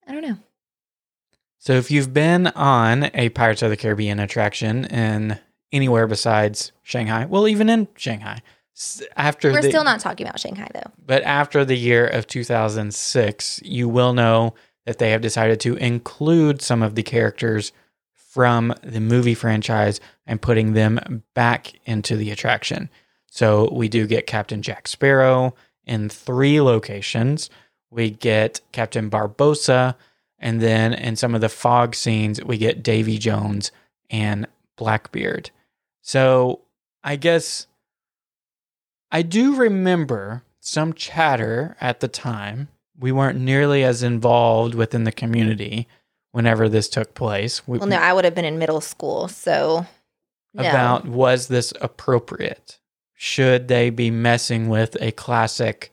[0.07, 0.37] I don't know.
[1.59, 5.39] So if you've been on a Pirates of the Caribbean attraction in
[5.71, 8.41] anywhere besides Shanghai, well, even in Shanghai,
[9.15, 10.91] after We're the, still not talking about Shanghai though.
[11.03, 14.53] But after the year of 2006, you will know
[14.85, 17.71] that they have decided to include some of the characters
[18.13, 22.89] from the movie franchise and putting them back into the attraction.
[23.35, 27.49] So we do get Captain Jack Sparrow in three locations.
[27.91, 29.95] We get Captain Barbossa,
[30.39, 33.73] and then in some of the fog scenes, we get Davy Jones
[34.09, 35.51] and Blackbeard.
[36.01, 36.61] So
[37.03, 37.67] I guess
[39.11, 42.69] I do remember some chatter at the time.
[42.97, 45.89] We weren't nearly as involved within the community
[46.31, 47.67] whenever this took place.
[47.67, 49.85] We, Well, no, I would have been in middle school, so
[50.53, 50.61] no.
[50.61, 52.79] about was this appropriate?
[53.15, 55.91] Should they be messing with a classic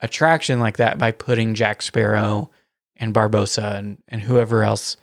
[0.00, 2.50] attraction like that by putting Jack Sparrow
[2.96, 4.96] and Barbossa and, and whoever else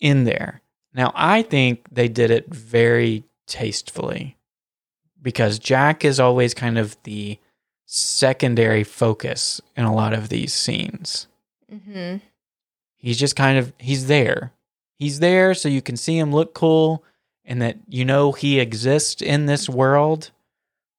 [0.00, 0.62] in there?
[0.94, 4.36] Now, I think they did it very tastefully
[5.20, 7.38] because Jack is always kind of the
[7.86, 11.26] secondary focus in a lot of these scenes.
[11.68, 12.16] hmm
[12.96, 14.52] He's just kind of he's there.
[14.94, 17.04] He's there so you can see him look cool
[17.44, 20.30] and that you know he exists in this world,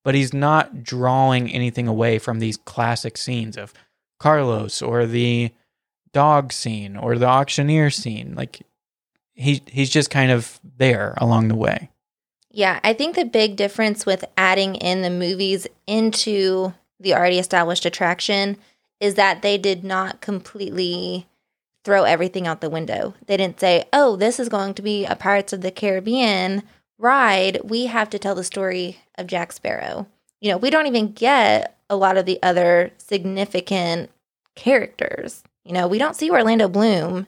[0.06, 3.74] but he's not drawing anything away from these classic scenes of
[4.20, 5.52] Carlos or the
[6.14, 8.36] dog scene or the auctioneer scene.
[8.36, 8.62] Like
[9.34, 11.90] he he's just kind of there along the way.
[12.52, 17.86] Yeah, I think the big difference with adding in the movies into the already established
[17.86, 18.58] attraction
[19.00, 21.28] is that they did not completely
[21.84, 23.16] throw everything out the window.
[23.26, 26.64] They didn't say, oh, this is going to be a Pirates of the Caribbean
[26.98, 27.60] ride.
[27.64, 30.08] We have to tell the story of Jack Sparrow.
[30.42, 34.10] You know, we don't even get a lot of the other significant
[34.56, 35.44] characters.
[35.64, 37.28] You know, we don't see Orlando Bloom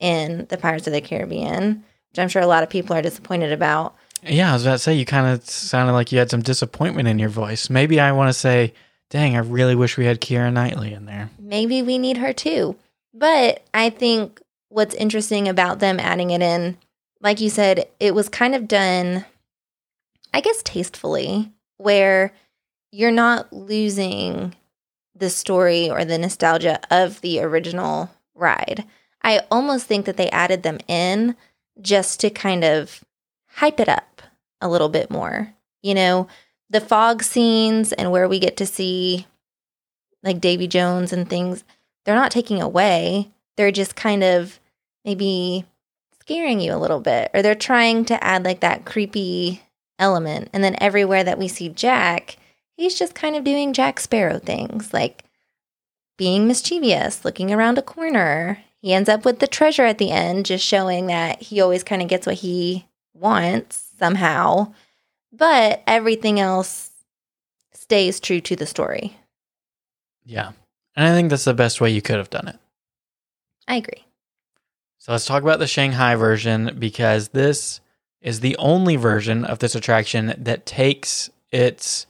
[0.00, 3.52] in the Pirates of the Caribbean, which I'm sure a lot of people are disappointed
[3.52, 3.96] about.
[4.22, 7.08] Yeah, I was about to say you kind of sounded like you had some disappointment
[7.08, 7.70] in your voice.
[7.70, 8.74] Maybe I want to say,
[9.10, 11.30] dang, I really wish we had Keira Knightley in there.
[11.38, 12.76] maybe we need her too.
[13.14, 16.76] But I think what's interesting about them adding it in,
[17.20, 19.24] like you said, it was kind of done,
[20.32, 22.32] I guess, tastefully, where
[22.92, 24.54] you're not losing
[25.14, 28.84] the story or the nostalgia of the original ride.
[29.22, 31.36] I almost think that they added them in
[31.80, 33.04] just to kind of
[33.46, 34.22] hype it up
[34.60, 35.52] a little bit more.
[35.82, 36.28] You know,
[36.70, 39.26] the fog scenes and where we get to see
[40.22, 41.64] like Davy Jones and things,
[42.04, 43.30] they're not taking away.
[43.56, 44.58] They're just kind of
[45.04, 45.64] maybe
[46.28, 49.62] scaring you a little bit, or they're trying to add like that creepy
[49.98, 50.50] element.
[50.52, 52.36] And then everywhere that we see Jack,
[52.76, 55.24] he's just kind of doing Jack Sparrow things, like
[56.18, 58.58] being mischievous, looking around a corner.
[58.82, 62.02] He ends up with the treasure at the end, just showing that he always kind
[62.02, 64.74] of gets what he wants somehow.
[65.32, 66.90] But everything else
[67.72, 69.16] stays true to the story.
[70.26, 70.52] Yeah.
[70.94, 72.58] And I think that's the best way you could have done it.
[73.66, 74.04] I agree.
[75.08, 77.80] So let's talk about the Shanghai version because this
[78.20, 82.04] is the only version of this attraction that takes its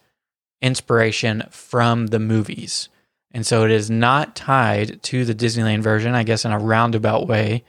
[0.60, 2.88] inspiration from the movies.
[3.30, 7.28] And so it is not tied to the Disneyland version, I guess, in a roundabout
[7.28, 7.62] way,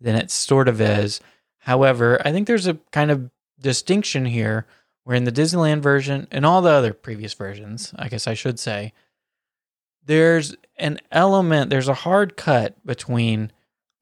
[0.00, 1.20] than it sort of is.
[1.58, 3.28] However, I think there's a kind of
[3.58, 4.66] distinction here
[5.02, 8.60] where in the Disneyland version and all the other previous versions, I guess I should
[8.60, 8.92] say,
[10.04, 13.50] there's an element, there's a hard cut between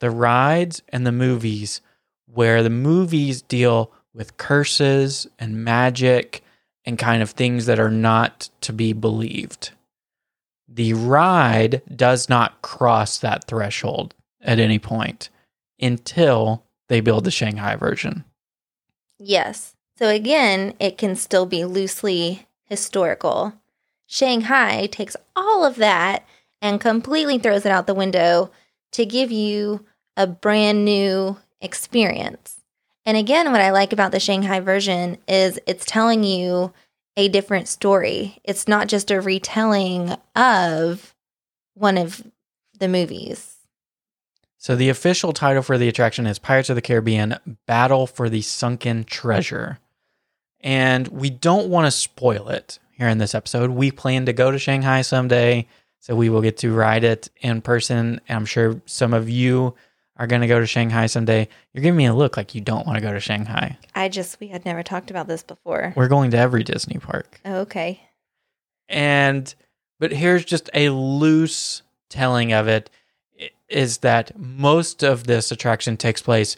[0.05, 1.81] the rides and the movies
[2.27, 6.45] where the movies deal with curses and magic
[6.85, 9.71] and kind of things that are not to be believed.
[10.69, 15.31] The ride does not cross that threshold at any point
[15.81, 18.25] until they build the Shanghai version.
[19.19, 19.75] Yes.
[19.97, 23.55] So again, it can still be loosely historical.
[24.07, 26.27] Shanghai takes all of that
[26.61, 28.51] and completely throws it out the window
[28.93, 29.87] to give you
[30.17, 32.61] a brand new experience.
[33.07, 36.73] And again, what I like about the Shanghai version is it's telling you
[37.17, 38.39] a different story.
[38.45, 41.15] It's not just a retelling of
[41.75, 42.23] one of
[42.79, 43.57] the movies.
[44.59, 47.37] So the official title for the attraction is Pirates of the Caribbean
[47.67, 49.79] Battle for the Sunken Treasure.
[50.61, 53.71] And we don't want to spoil it here in this episode.
[53.71, 55.69] We plan to go to Shanghai someday,
[56.01, 58.23] so we will get to ride it in person.
[58.29, 59.75] I'm sure some of you
[60.17, 61.49] are going to go to Shanghai someday.
[61.73, 63.79] You're giving me a look like you don't want to go to Shanghai.
[63.95, 65.93] I just, we had never talked about this before.
[65.97, 67.41] We're going to every Disney park.
[67.45, 68.01] Oh, okay.
[68.89, 69.53] And,
[69.99, 72.91] but here's just a loose telling of it
[73.69, 76.57] is that most of this attraction takes place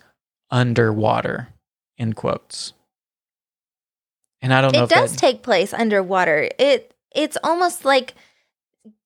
[0.51, 1.49] underwater,
[1.97, 2.73] in quotes.
[4.43, 6.51] And I don't know It does that, take place underwater.
[6.59, 8.15] It it's almost like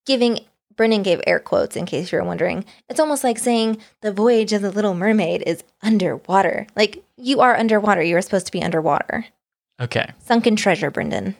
[0.04, 0.40] giving
[0.80, 2.64] Brendan gave air quotes in case you're wondering.
[2.88, 6.66] It's almost like saying the voyage of the little mermaid is underwater.
[6.74, 8.02] Like you are underwater.
[8.02, 9.26] You are supposed to be underwater.
[9.78, 10.12] okay.
[10.20, 11.36] Sunken treasure, Brendan.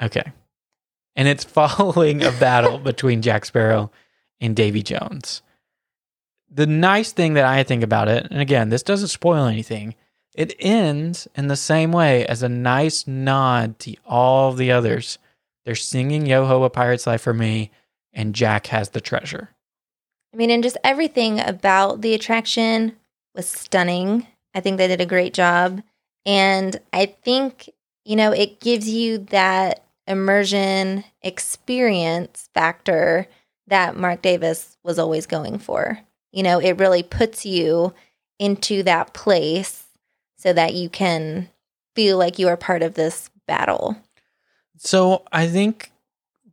[0.00, 0.22] Okay.
[1.16, 3.90] And it's following a battle between Jack Sparrow
[4.40, 5.42] and Davy Jones.
[6.48, 9.96] The nice thing that I think about it, and again, this doesn't spoil anything,
[10.32, 15.18] it ends in the same way as a nice nod to all the others.
[15.64, 17.72] They're singing Yo Ho, a Pirate's Life for Me,
[18.12, 19.50] and Jack has the treasure.
[20.32, 22.96] I mean, and just everything about the attraction
[23.34, 24.26] was stunning.
[24.54, 25.82] I think they did a great job.
[26.26, 27.70] And I think,
[28.04, 33.26] you know, it gives you that immersion experience factor
[33.66, 35.98] that Marc Davis was always going for.
[36.32, 37.94] You know, it really puts you
[38.38, 39.84] into that place
[40.38, 41.48] so that you can
[41.94, 43.96] feel like you are part of this battle.
[44.76, 45.92] So I think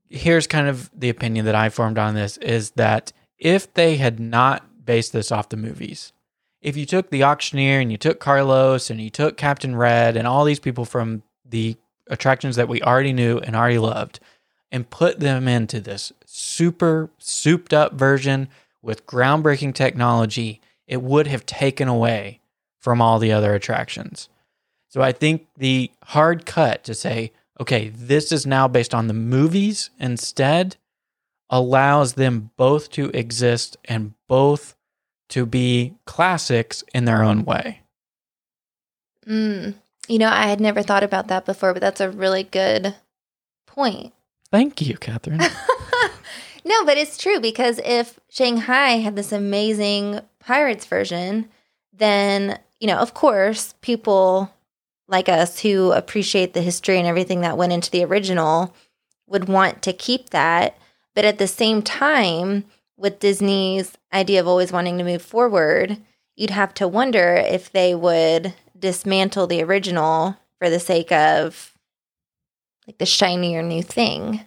[0.09, 4.19] here's kind of the opinion that I formed on this is that if they had
[4.19, 6.13] not based this off the movies,
[6.61, 10.27] if you took the auctioneer and you took Carlos and you took Captain Red and
[10.27, 11.77] all these people from the
[12.07, 14.19] attractions that we already knew and already loved
[14.71, 18.49] and put them into this super souped up version
[18.81, 22.39] with groundbreaking technology, it would have taken away
[22.79, 24.29] from all the other attractions.
[24.89, 29.13] So I think the hard cut to say, okay, this is now based on the
[29.13, 30.77] movies instead
[31.49, 34.75] allows them both to exist and both
[35.29, 37.81] to be classics in their own way.
[39.27, 39.75] Mm.
[40.07, 42.95] You know, I had never thought about that before, but that's a really good
[43.65, 44.13] point.
[44.51, 45.39] Thank you, Catherine.
[46.65, 51.49] no, but it's true because if Shanghai had this amazing Pirates version,
[51.91, 54.49] then, you know, of course, people
[55.07, 58.75] like us who appreciate the history and everything that went into the original
[59.27, 60.77] would want to keep that.
[61.15, 62.65] But at the same time,
[62.97, 65.97] with Disney's idea of always wanting to move forward,
[66.35, 71.73] you'd have to wonder if they would dismantle the original for the sake of
[72.85, 74.41] like the shinier new thing.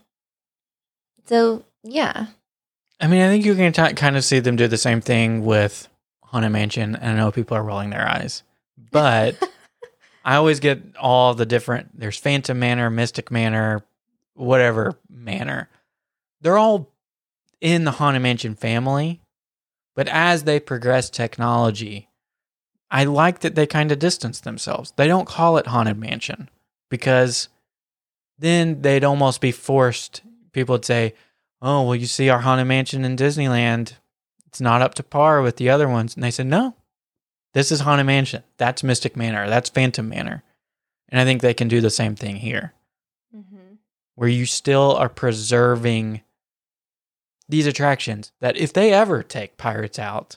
[1.27, 2.27] So, yeah.
[3.01, 5.45] I mean, I think you can t- kind of see them do the same thing
[5.45, 5.89] with
[6.25, 6.97] Haunted Mansion.
[6.97, 8.43] And I know people are rolling their eyes,
[8.91, 9.37] but
[10.25, 11.99] I always get all the different.
[11.99, 13.83] There's Phantom Manor, Mystic Manor,
[14.35, 15.69] whatever manor.
[16.41, 16.93] They're all
[17.61, 19.21] in the Haunted Mansion family,
[19.95, 22.09] but as they progress technology,
[22.91, 24.93] I like that they kind of distance themselves.
[24.97, 26.49] They don't call it Haunted Mansion
[26.89, 27.49] because
[28.39, 30.23] then they'd almost be forced.
[30.53, 31.15] People would say,
[31.63, 33.95] oh, well, you see our Haunted Mansion in Disneyland,
[34.47, 36.15] it's not up to par with the other ones.
[36.15, 36.75] And they said, no,
[37.55, 38.43] this is Haunted Mansion.
[38.57, 39.49] That's Mystic Manor.
[39.49, 40.43] That's Phantom Manor.
[41.09, 42.75] And I think they can do the same thing here,
[43.37, 43.75] Mm-hmm.
[44.17, 46.23] where you still are preserving
[47.49, 50.37] these attractions that if they ever take pirates out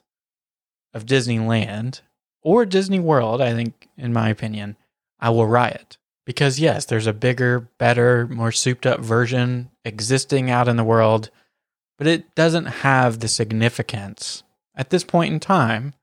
[0.93, 2.01] of Disneyland
[2.41, 4.77] or Disney World, I think, in my opinion,
[5.19, 5.97] I will riot.
[6.25, 11.29] Because yes, there's a bigger, better, more souped up version existing out in the world,
[11.97, 14.43] but it doesn't have the significance
[14.75, 15.93] at this point in time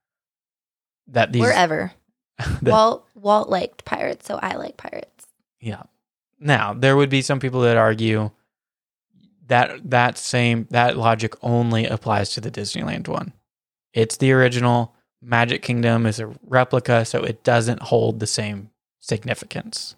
[1.11, 1.93] that these Wherever.
[2.39, 5.27] that- Walt Walt liked pirates, so I like pirates.
[5.61, 5.83] Yeah.
[6.39, 8.31] Now, there would be some people that argue
[9.49, 13.33] that that same that logic only applies to the Disneyland one.
[13.93, 14.95] It's the original.
[15.23, 19.95] Magic Kingdom is a replica, so it doesn't hold the same significance.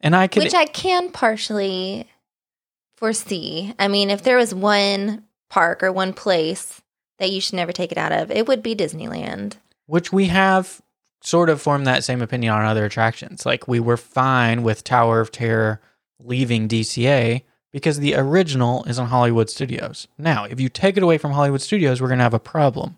[0.00, 2.08] And I could Which I can partially
[2.96, 3.74] foresee.
[3.78, 6.80] I mean, if there was one park or one place
[7.22, 9.54] that you should never take it out of, it would be Disneyland.
[9.86, 10.82] which we have
[11.22, 13.46] sort of formed that same opinion on other attractions.
[13.46, 15.80] Like we were fine with Tower of Terror
[16.18, 17.42] leaving DCA
[17.72, 20.08] because the original is on Hollywood Studios.
[20.18, 22.96] Now, if you take it away from Hollywood Studios, we're going to have a problem.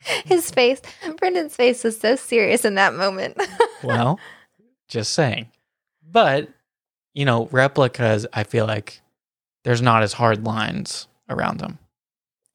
[0.24, 0.80] His face,
[1.18, 3.40] Brendan's face was so serious in that moment.
[3.82, 4.18] well,
[4.88, 5.50] just saying.
[6.02, 6.48] But,
[7.14, 9.00] you know, replicas, I feel like
[9.64, 11.78] there's not as hard lines around them.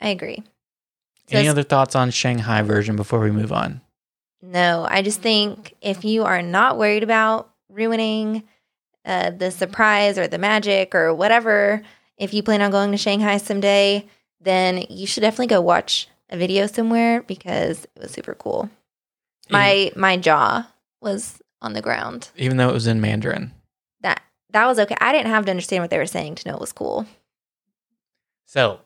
[0.04, 0.44] I agree.
[1.30, 3.82] So Any other thoughts on Shanghai version before we move on?
[4.42, 8.44] No, I just think if you are not worried about ruining
[9.06, 11.82] uh, the surprise or the magic or whatever,
[12.18, 14.06] if you plan on going to Shanghai someday,
[14.42, 18.70] then you should definitely go watch a video somewhere because it was super cool.
[19.50, 20.68] My my jaw
[21.02, 22.30] was on the ground.
[22.36, 23.54] Even though it was in Mandarin.
[24.02, 24.96] That that was okay.
[25.00, 27.06] I didn't have to understand what they were saying to know it was cool.
[28.46, 28.80] So,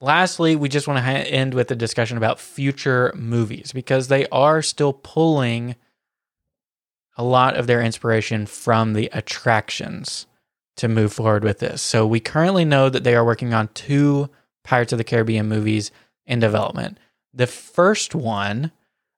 [0.00, 4.26] lastly, we just want to ha- end with a discussion about future movies because they
[4.28, 5.76] are still pulling
[7.16, 10.26] a lot of their inspiration from the attractions
[10.76, 11.80] to move forward with this.
[11.80, 14.28] So, we currently know that they are working on two
[14.64, 15.90] Pirates of the Caribbean movies
[16.26, 16.98] in development.
[17.32, 18.72] The first one,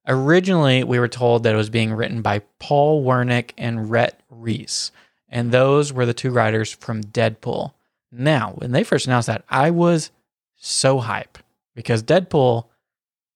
[0.06, 4.92] originally, we were told that it was being written by Paul Wernick and Rhett Reese.
[5.28, 7.72] And those were the two writers from Deadpool.
[8.10, 10.10] Now, when they first announced that, I was
[10.58, 11.38] so hype
[11.74, 12.66] because Deadpool,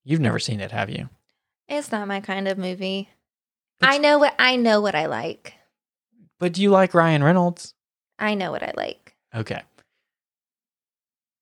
[0.05, 1.09] you've never seen it, have you?
[1.69, 3.09] It's not my kind of movie.
[3.81, 5.55] But I know what I know what I like.
[6.39, 7.75] But do you like Ryan Reynolds?
[8.19, 9.15] I know what I like.
[9.35, 9.63] Okay.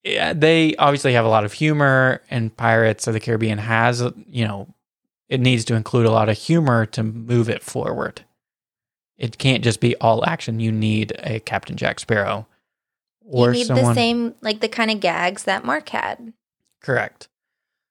[0.03, 4.47] Yeah, they obviously have a lot of humor, and Pirates of the Caribbean has, you
[4.47, 4.67] know,
[5.29, 8.25] it needs to include a lot of humor to move it forward.
[9.17, 10.59] It can't just be all action.
[10.59, 12.47] You need a Captain Jack Sparrow
[13.25, 13.85] or you need someone.
[13.85, 16.33] the same like the kind of gags that Marc had.
[16.81, 17.27] Correct.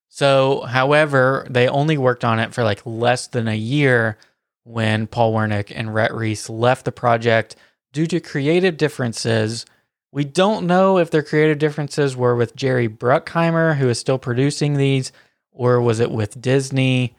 [0.08, 4.18] So, however, they only worked on it for like less than a year
[4.64, 7.56] when Paul Wernick and Rhett Reese left the project
[7.92, 9.66] due to creative differences.
[10.12, 14.74] We don't know if their creative differences were with Jerry Bruckheimer, who is still producing
[14.74, 15.12] these,
[15.52, 17.16] or was it with Disney?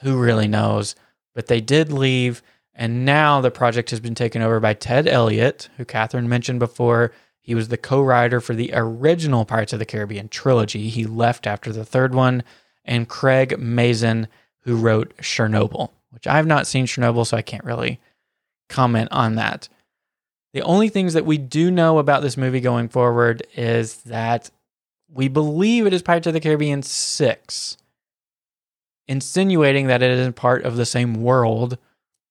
[0.00, 0.94] Who really knows?
[1.34, 2.42] But they did leave,
[2.78, 7.12] and now the project has been taken over by Ted Elliott, who Catherine mentioned before.
[7.40, 10.88] He was the co writer for the original Pirates of the Caribbean trilogy.
[10.88, 12.44] He left after the third one.
[12.84, 14.28] And Craig Mazin,
[14.60, 18.00] who wrote Chernobyl, which I have not seen Chernobyl, so I can't really
[18.68, 19.68] comment on that.
[20.52, 24.50] The only things that we do know about this movie going forward is that
[25.10, 27.76] we believe it is Pirates of the Caribbean 6,
[29.08, 31.76] insinuating that it is part of the same world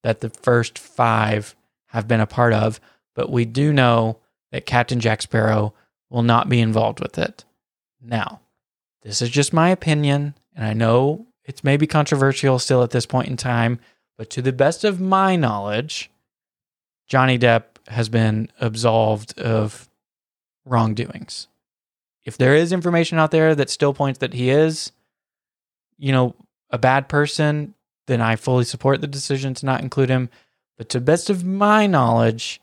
[0.04, 1.56] that the first five
[1.88, 2.80] have been a part of.
[3.16, 4.20] But we do know
[4.52, 5.74] that Captain Jack Sparrow
[6.10, 7.43] will not be involved with it.
[8.02, 8.41] Now,
[9.04, 13.28] this is just my opinion, and I know it's maybe controversial still at this point
[13.28, 13.80] in time,
[14.18, 16.10] but to the best of my knowledge,
[17.08, 19.89] Johnny Depp has been absolved of
[20.66, 21.48] wrongdoings.
[22.26, 24.91] If there is information out there that still points that he is,
[25.98, 26.36] you know,
[26.70, 27.74] a bad person,
[28.08, 30.30] then I fully support the decision to not include him.
[30.78, 32.62] But to best of my knowledge,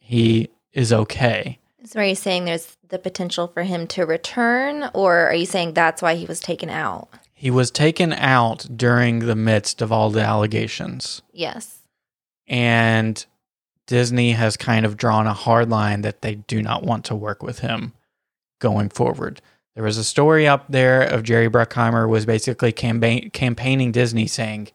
[0.00, 1.58] he is okay.
[1.84, 5.74] So are you saying there's the potential for him to return, or are you saying
[5.74, 7.08] that's why he was taken out?
[7.32, 11.22] He was taken out during the midst of all the allegations.
[11.32, 11.80] Yes.
[12.46, 13.24] And
[13.86, 17.42] Disney has kind of drawn a hard line that they do not want to work
[17.42, 17.92] with him
[18.58, 19.40] going forward.
[19.76, 24.68] There was a story up there of Jerry Bruckheimer was basically campaign, campaigning Disney saying,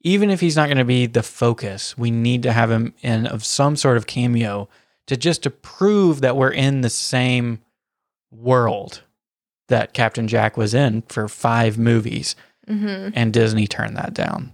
[0.00, 3.26] even if he's not going to be the focus, we need to have him in
[3.26, 4.68] of some sort of cameo
[5.06, 7.60] to just to prove that we're in the same
[8.30, 9.02] world
[9.68, 12.34] that Captain Jack was in for five movies,
[12.68, 13.12] Mm-hmm.
[13.14, 14.52] and Disney turned that down.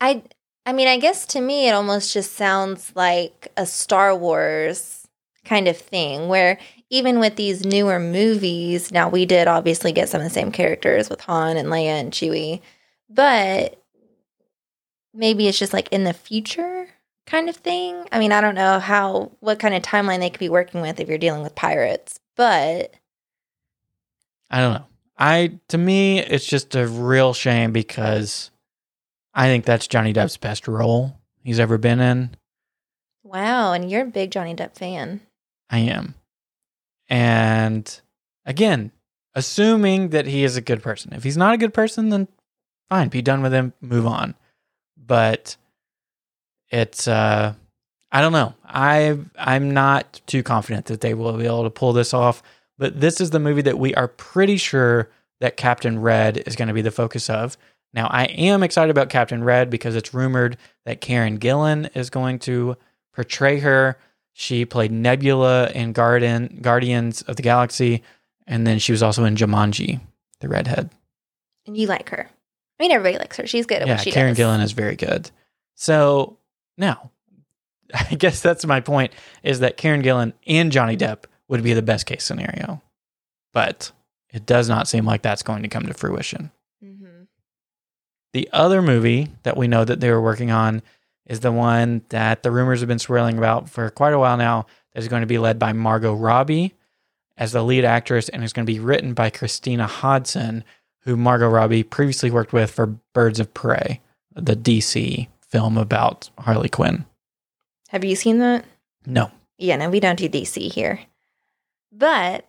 [0.00, 0.22] I
[0.66, 5.08] I mean, I guess to me it almost just sounds like a Star Wars
[5.46, 6.58] kind of thing where
[6.90, 11.10] even with these newer movies, now we did obviously get some of the same characters
[11.10, 12.60] with Han and Leia and Chewie,
[13.10, 13.82] but
[15.12, 16.88] maybe it's just like in the future
[17.26, 18.06] kind of thing.
[18.10, 20.98] I mean, I don't know how what kind of timeline they could be working with
[20.98, 22.94] if you're dealing with pirates, but
[24.50, 24.86] I don't know.
[25.18, 28.50] I to me, it's just a real shame because
[29.34, 32.30] I think that's Johnny Depp's best role he's ever been in.
[33.22, 35.20] wow, and you're a big Johnny Depp fan.
[35.68, 36.14] I am.
[37.08, 38.00] And
[38.44, 38.92] again,
[39.34, 41.12] assuming that he is a good person.
[41.12, 42.28] If he's not a good person, then
[42.88, 44.34] fine, be done with him, move on.
[44.96, 45.56] But
[46.70, 47.54] it's uh
[48.10, 48.54] I don't know.
[48.64, 52.42] I I'm not too confident that they will be able to pull this off.
[52.78, 56.68] But this is the movie that we are pretty sure that Captain Red is going
[56.68, 57.56] to be the focus of.
[57.92, 62.38] Now, I am excited about Captain Red because it's rumored that Karen Gillan is going
[62.40, 62.76] to
[63.14, 63.98] portray her.
[64.40, 68.04] She played Nebula in Garden Guardians of the Galaxy,
[68.46, 70.00] and then she was also in Jumanji,
[70.38, 70.90] the redhead.
[71.66, 72.30] And you like her.
[72.78, 73.48] I mean, everybody likes her.
[73.48, 74.38] She's good at yeah, what she Karen does.
[74.38, 75.28] Gillan is very good.
[75.74, 76.38] So
[76.76, 77.10] now,
[77.92, 79.12] I guess that's my point:
[79.42, 82.80] is that Karen Gillan and Johnny Depp would be the best case scenario,
[83.52, 83.90] but
[84.32, 86.52] it does not seem like that's going to come to fruition.
[86.80, 87.26] Mhm.
[88.34, 90.80] The other movie that we know that they were working on
[91.28, 94.66] is the one that the rumors have been swirling about for quite a while now.
[94.92, 96.74] That is going to be led by Margot Robbie
[97.36, 100.64] as the lead actress, and is going to be written by Christina Hodson,
[101.02, 104.00] who Margot Robbie previously worked with for Birds of Prey,
[104.34, 107.06] the DC film about Harley Quinn.
[107.90, 108.64] Have you seen that?
[109.06, 111.00] No, Yeah, no, we don't do DC here.
[111.92, 112.46] But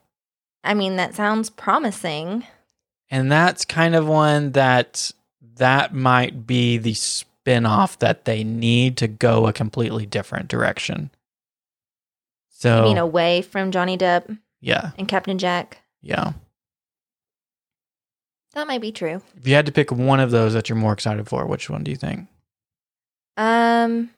[0.64, 2.46] I mean, that sounds promising.
[3.12, 5.12] and that's kind of one that
[5.56, 6.94] that might be the
[7.50, 11.10] spin-off that they need to go a completely different direction.
[12.50, 15.80] So I mean, away from Johnny Depp yeah, and Captain Jack.
[16.02, 16.34] yeah.
[18.54, 19.22] That might be true.
[19.38, 21.84] If you had to pick one of those that you're more excited for, which one
[21.84, 22.28] do you think?
[23.38, 24.10] Um,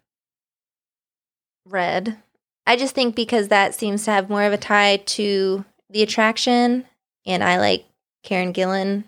[1.65, 2.17] red.
[2.65, 6.85] I just think because that seems to have more of a tie to the attraction,
[7.25, 7.85] and I like
[8.23, 9.03] Karen Gillan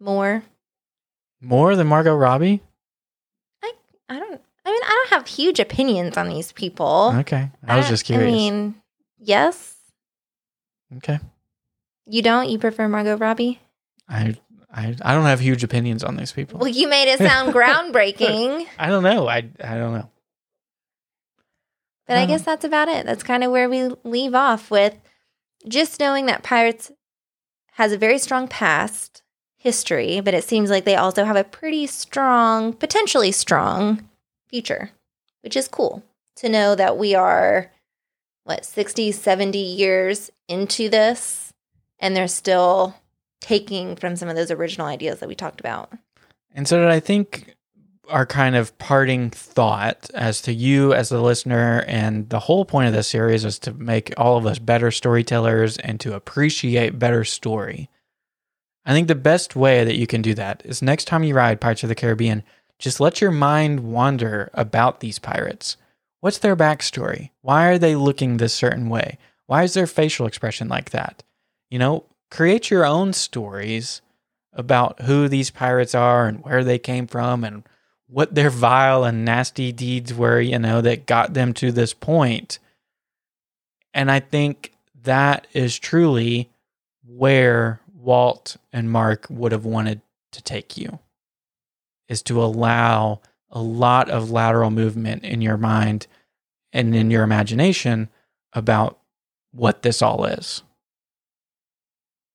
[0.00, 0.44] more.
[1.40, 2.62] More than Margot Robbie?
[4.66, 7.12] I mean, I don't have huge opinions on these people.
[7.20, 8.28] Okay, I was don't- just curious.
[8.28, 8.74] I mean,
[9.20, 9.76] yes,
[10.96, 11.20] okay,
[12.06, 12.48] you don't.
[12.48, 13.60] You prefer Margot Robbie?
[14.08, 14.34] I,
[14.72, 16.58] I I don't have huge opinions on these people.
[16.58, 19.28] Well, you made it sound groundbreaking, I don't know.
[19.28, 20.10] I I don't know.
[22.08, 23.06] but I Um, guess that's about it.
[23.06, 24.96] That's kind of where we leave off with
[25.68, 26.90] just knowing that Pirates
[27.72, 29.22] has a very strong past
[29.56, 34.08] history, but it seems like they also have a pretty strong, potentially strong
[34.56, 34.90] future,
[35.42, 36.02] which is cool
[36.36, 37.70] to know that we are
[38.44, 41.52] what 60, 70 years into this
[41.98, 42.94] and they're still
[43.42, 45.92] taking from some of those original ideas that we talked about.
[46.54, 47.54] And so, I think
[48.08, 52.88] our kind of parting thought as to you as the listener, and the whole point
[52.88, 57.24] of this series is to make all of us better storytellers and to appreciate better
[57.24, 57.90] story.
[58.86, 61.60] I think the best way that you can do that is next time you ride
[61.60, 62.42] Pirates of the Caribbean,
[62.78, 65.76] just let your mind wander about these pirates.
[66.20, 67.30] What's their backstory?
[67.40, 69.18] Why are they looking this certain way?
[69.46, 71.22] Why is their facial expression like that?
[71.70, 74.02] You know, create your own stories
[74.52, 77.62] about who these pirates are and where they came from and
[78.08, 82.58] what their vile and nasty deeds were, you know, that got them to this point.
[83.92, 84.72] And I think
[85.02, 86.50] that is truly
[87.04, 90.00] where Walt and Marc would have wanted
[90.32, 90.98] to take you
[92.08, 96.06] is to allow a lot of lateral movement in your mind
[96.72, 98.08] and in your imagination
[98.52, 98.98] about
[99.52, 100.62] what this all is.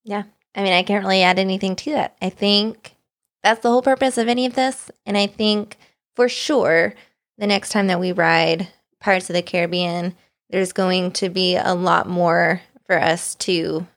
[0.03, 0.24] Yeah.
[0.55, 2.17] I mean, I can't really add anything to that.
[2.22, 2.95] I think
[3.43, 4.91] that's the whole purpose of any of this.
[5.05, 5.78] And I think
[6.15, 6.93] for sure,
[7.38, 8.67] the next time that we ride
[8.99, 10.15] Pirates of the Caribbean,
[10.49, 13.88] there's going to be a lot more for us to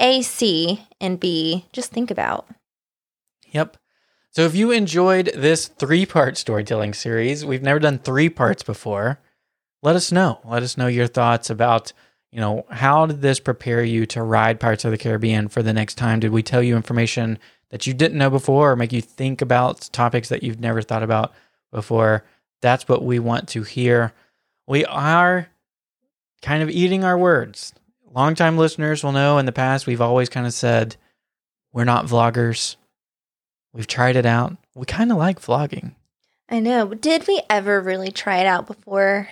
[0.00, 2.46] A, see, and B, just think about.
[3.50, 3.76] Yep.
[4.32, 9.20] So if you enjoyed this three part storytelling series, we've never done three parts before.
[9.82, 10.40] Let us know.
[10.44, 11.92] Let us know your thoughts about,
[12.30, 15.74] you know, how did this prepare you to ride Pirates of the Caribbean for the
[15.74, 16.18] next time?
[16.18, 19.90] Did we tell you information that you didn't know before or make you think about
[19.92, 21.34] topics that you've never thought about
[21.70, 22.24] before?
[22.62, 24.14] That's what we want to hear.
[24.66, 25.48] we are
[26.40, 27.74] kind of eating our words.
[28.14, 30.96] Longtime listeners will know in the past we've always kind of said
[31.72, 32.76] we're not vloggers.
[33.72, 34.56] We've tried it out.
[34.74, 35.94] We kind of like vlogging.
[36.48, 36.92] I know.
[36.94, 39.28] Did we ever really try it out before?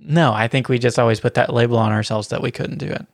[0.00, 2.86] No, I think we just always put that label on ourselves that we couldn't do
[2.86, 3.06] it.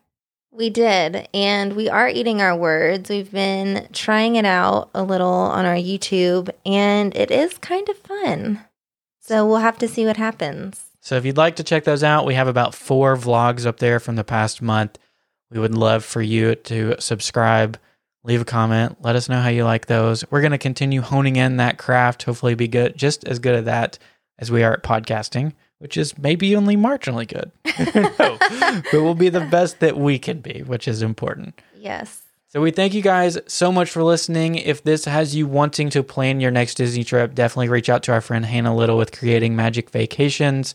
[0.50, 3.10] We did, and we are eating our words.
[3.10, 7.98] We've been trying it out a little on our YouTube, and it is kind of
[7.98, 8.60] fun.
[9.20, 10.84] So we'll have to see what happens.
[11.00, 13.98] So if you'd like to check those out, we have about four vlogs up there
[13.98, 14.98] from the past month.
[15.50, 17.76] We would love for you to subscribe,
[18.24, 20.28] leave a comment, let us know how you like those.
[20.30, 23.66] We're going to continue honing in that craft, hopefully be good just as good at
[23.66, 23.98] that
[24.38, 27.52] as we are at podcasting, which is maybe only marginally good.
[27.94, 28.38] no,
[28.90, 31.60] but we'll be the best that we can be, which is important.
[31.76, 32.22] Yes.
[32.48, 34.54] So we thank you guys so much for listening.
[34.54, 38.12] If this has you wanting to plan your next Disney trip, definitely reach out to
[38.12, 40.74] our friend Hannah Little with Creating Magic Vacations,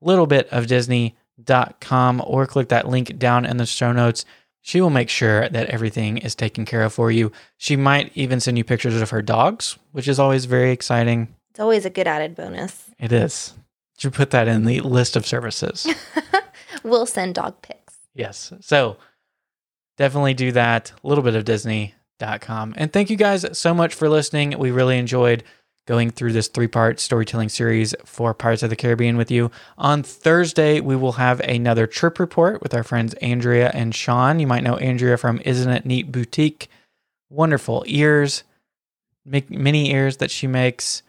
[0.00, 4.24] little bit of Disney.com, or click that link down in the show notes.
[4.62, 7.32] She will make sure that everything is taken care of for you.
[7.56, 11.34] She might even send you pictures of her dogs, which is always very exciting.
[11.50, 12.90] It's always a good added bonus.
[12.98, 13.54] It is.
[13.98, 15.86] You put that in the list of services.
[16.82, 17.94] We'll send dog pics.
[18.14, 18.52] Yes.
[18.60, 18.96] So
[19.96, 20.92] definitely do that.
[21.02, 22.74] A little bit of Disney.com.
[22.76, 24.58] And thank you guys so much for listening.
[24.58, 25.44] We really enjoyed
[25.86, 29.50] going through this three part storytelling series for Pirates of the Caribbean with you.
[29.78, 34.38] On Thursday, we will have another trip report with our friends Andrea and Sean.
[34.38, 36.68] You might know Andrea from Isn't It Neat Boutique.
[37.30, 38.44] Wonderful ears,
[39.24, 41.02] mi- mini ears that she makes.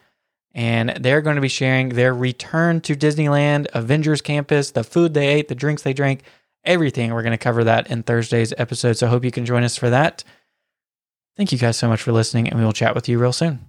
[0.56, 5.28] And they're going to be sharing their return to Disneyland, Avengers Campus, the food they
[5.28, 6.22] ate, the drinks they drank,
[6.64, 7.12] everything.
[7.12, 8.94] We're going to cover that in Thursday's episode.
[8.94, 10.22] So I hope you can join us for that.
[11.36, 13.68] Thank you guys so much for listening, and we will chat with you real soon.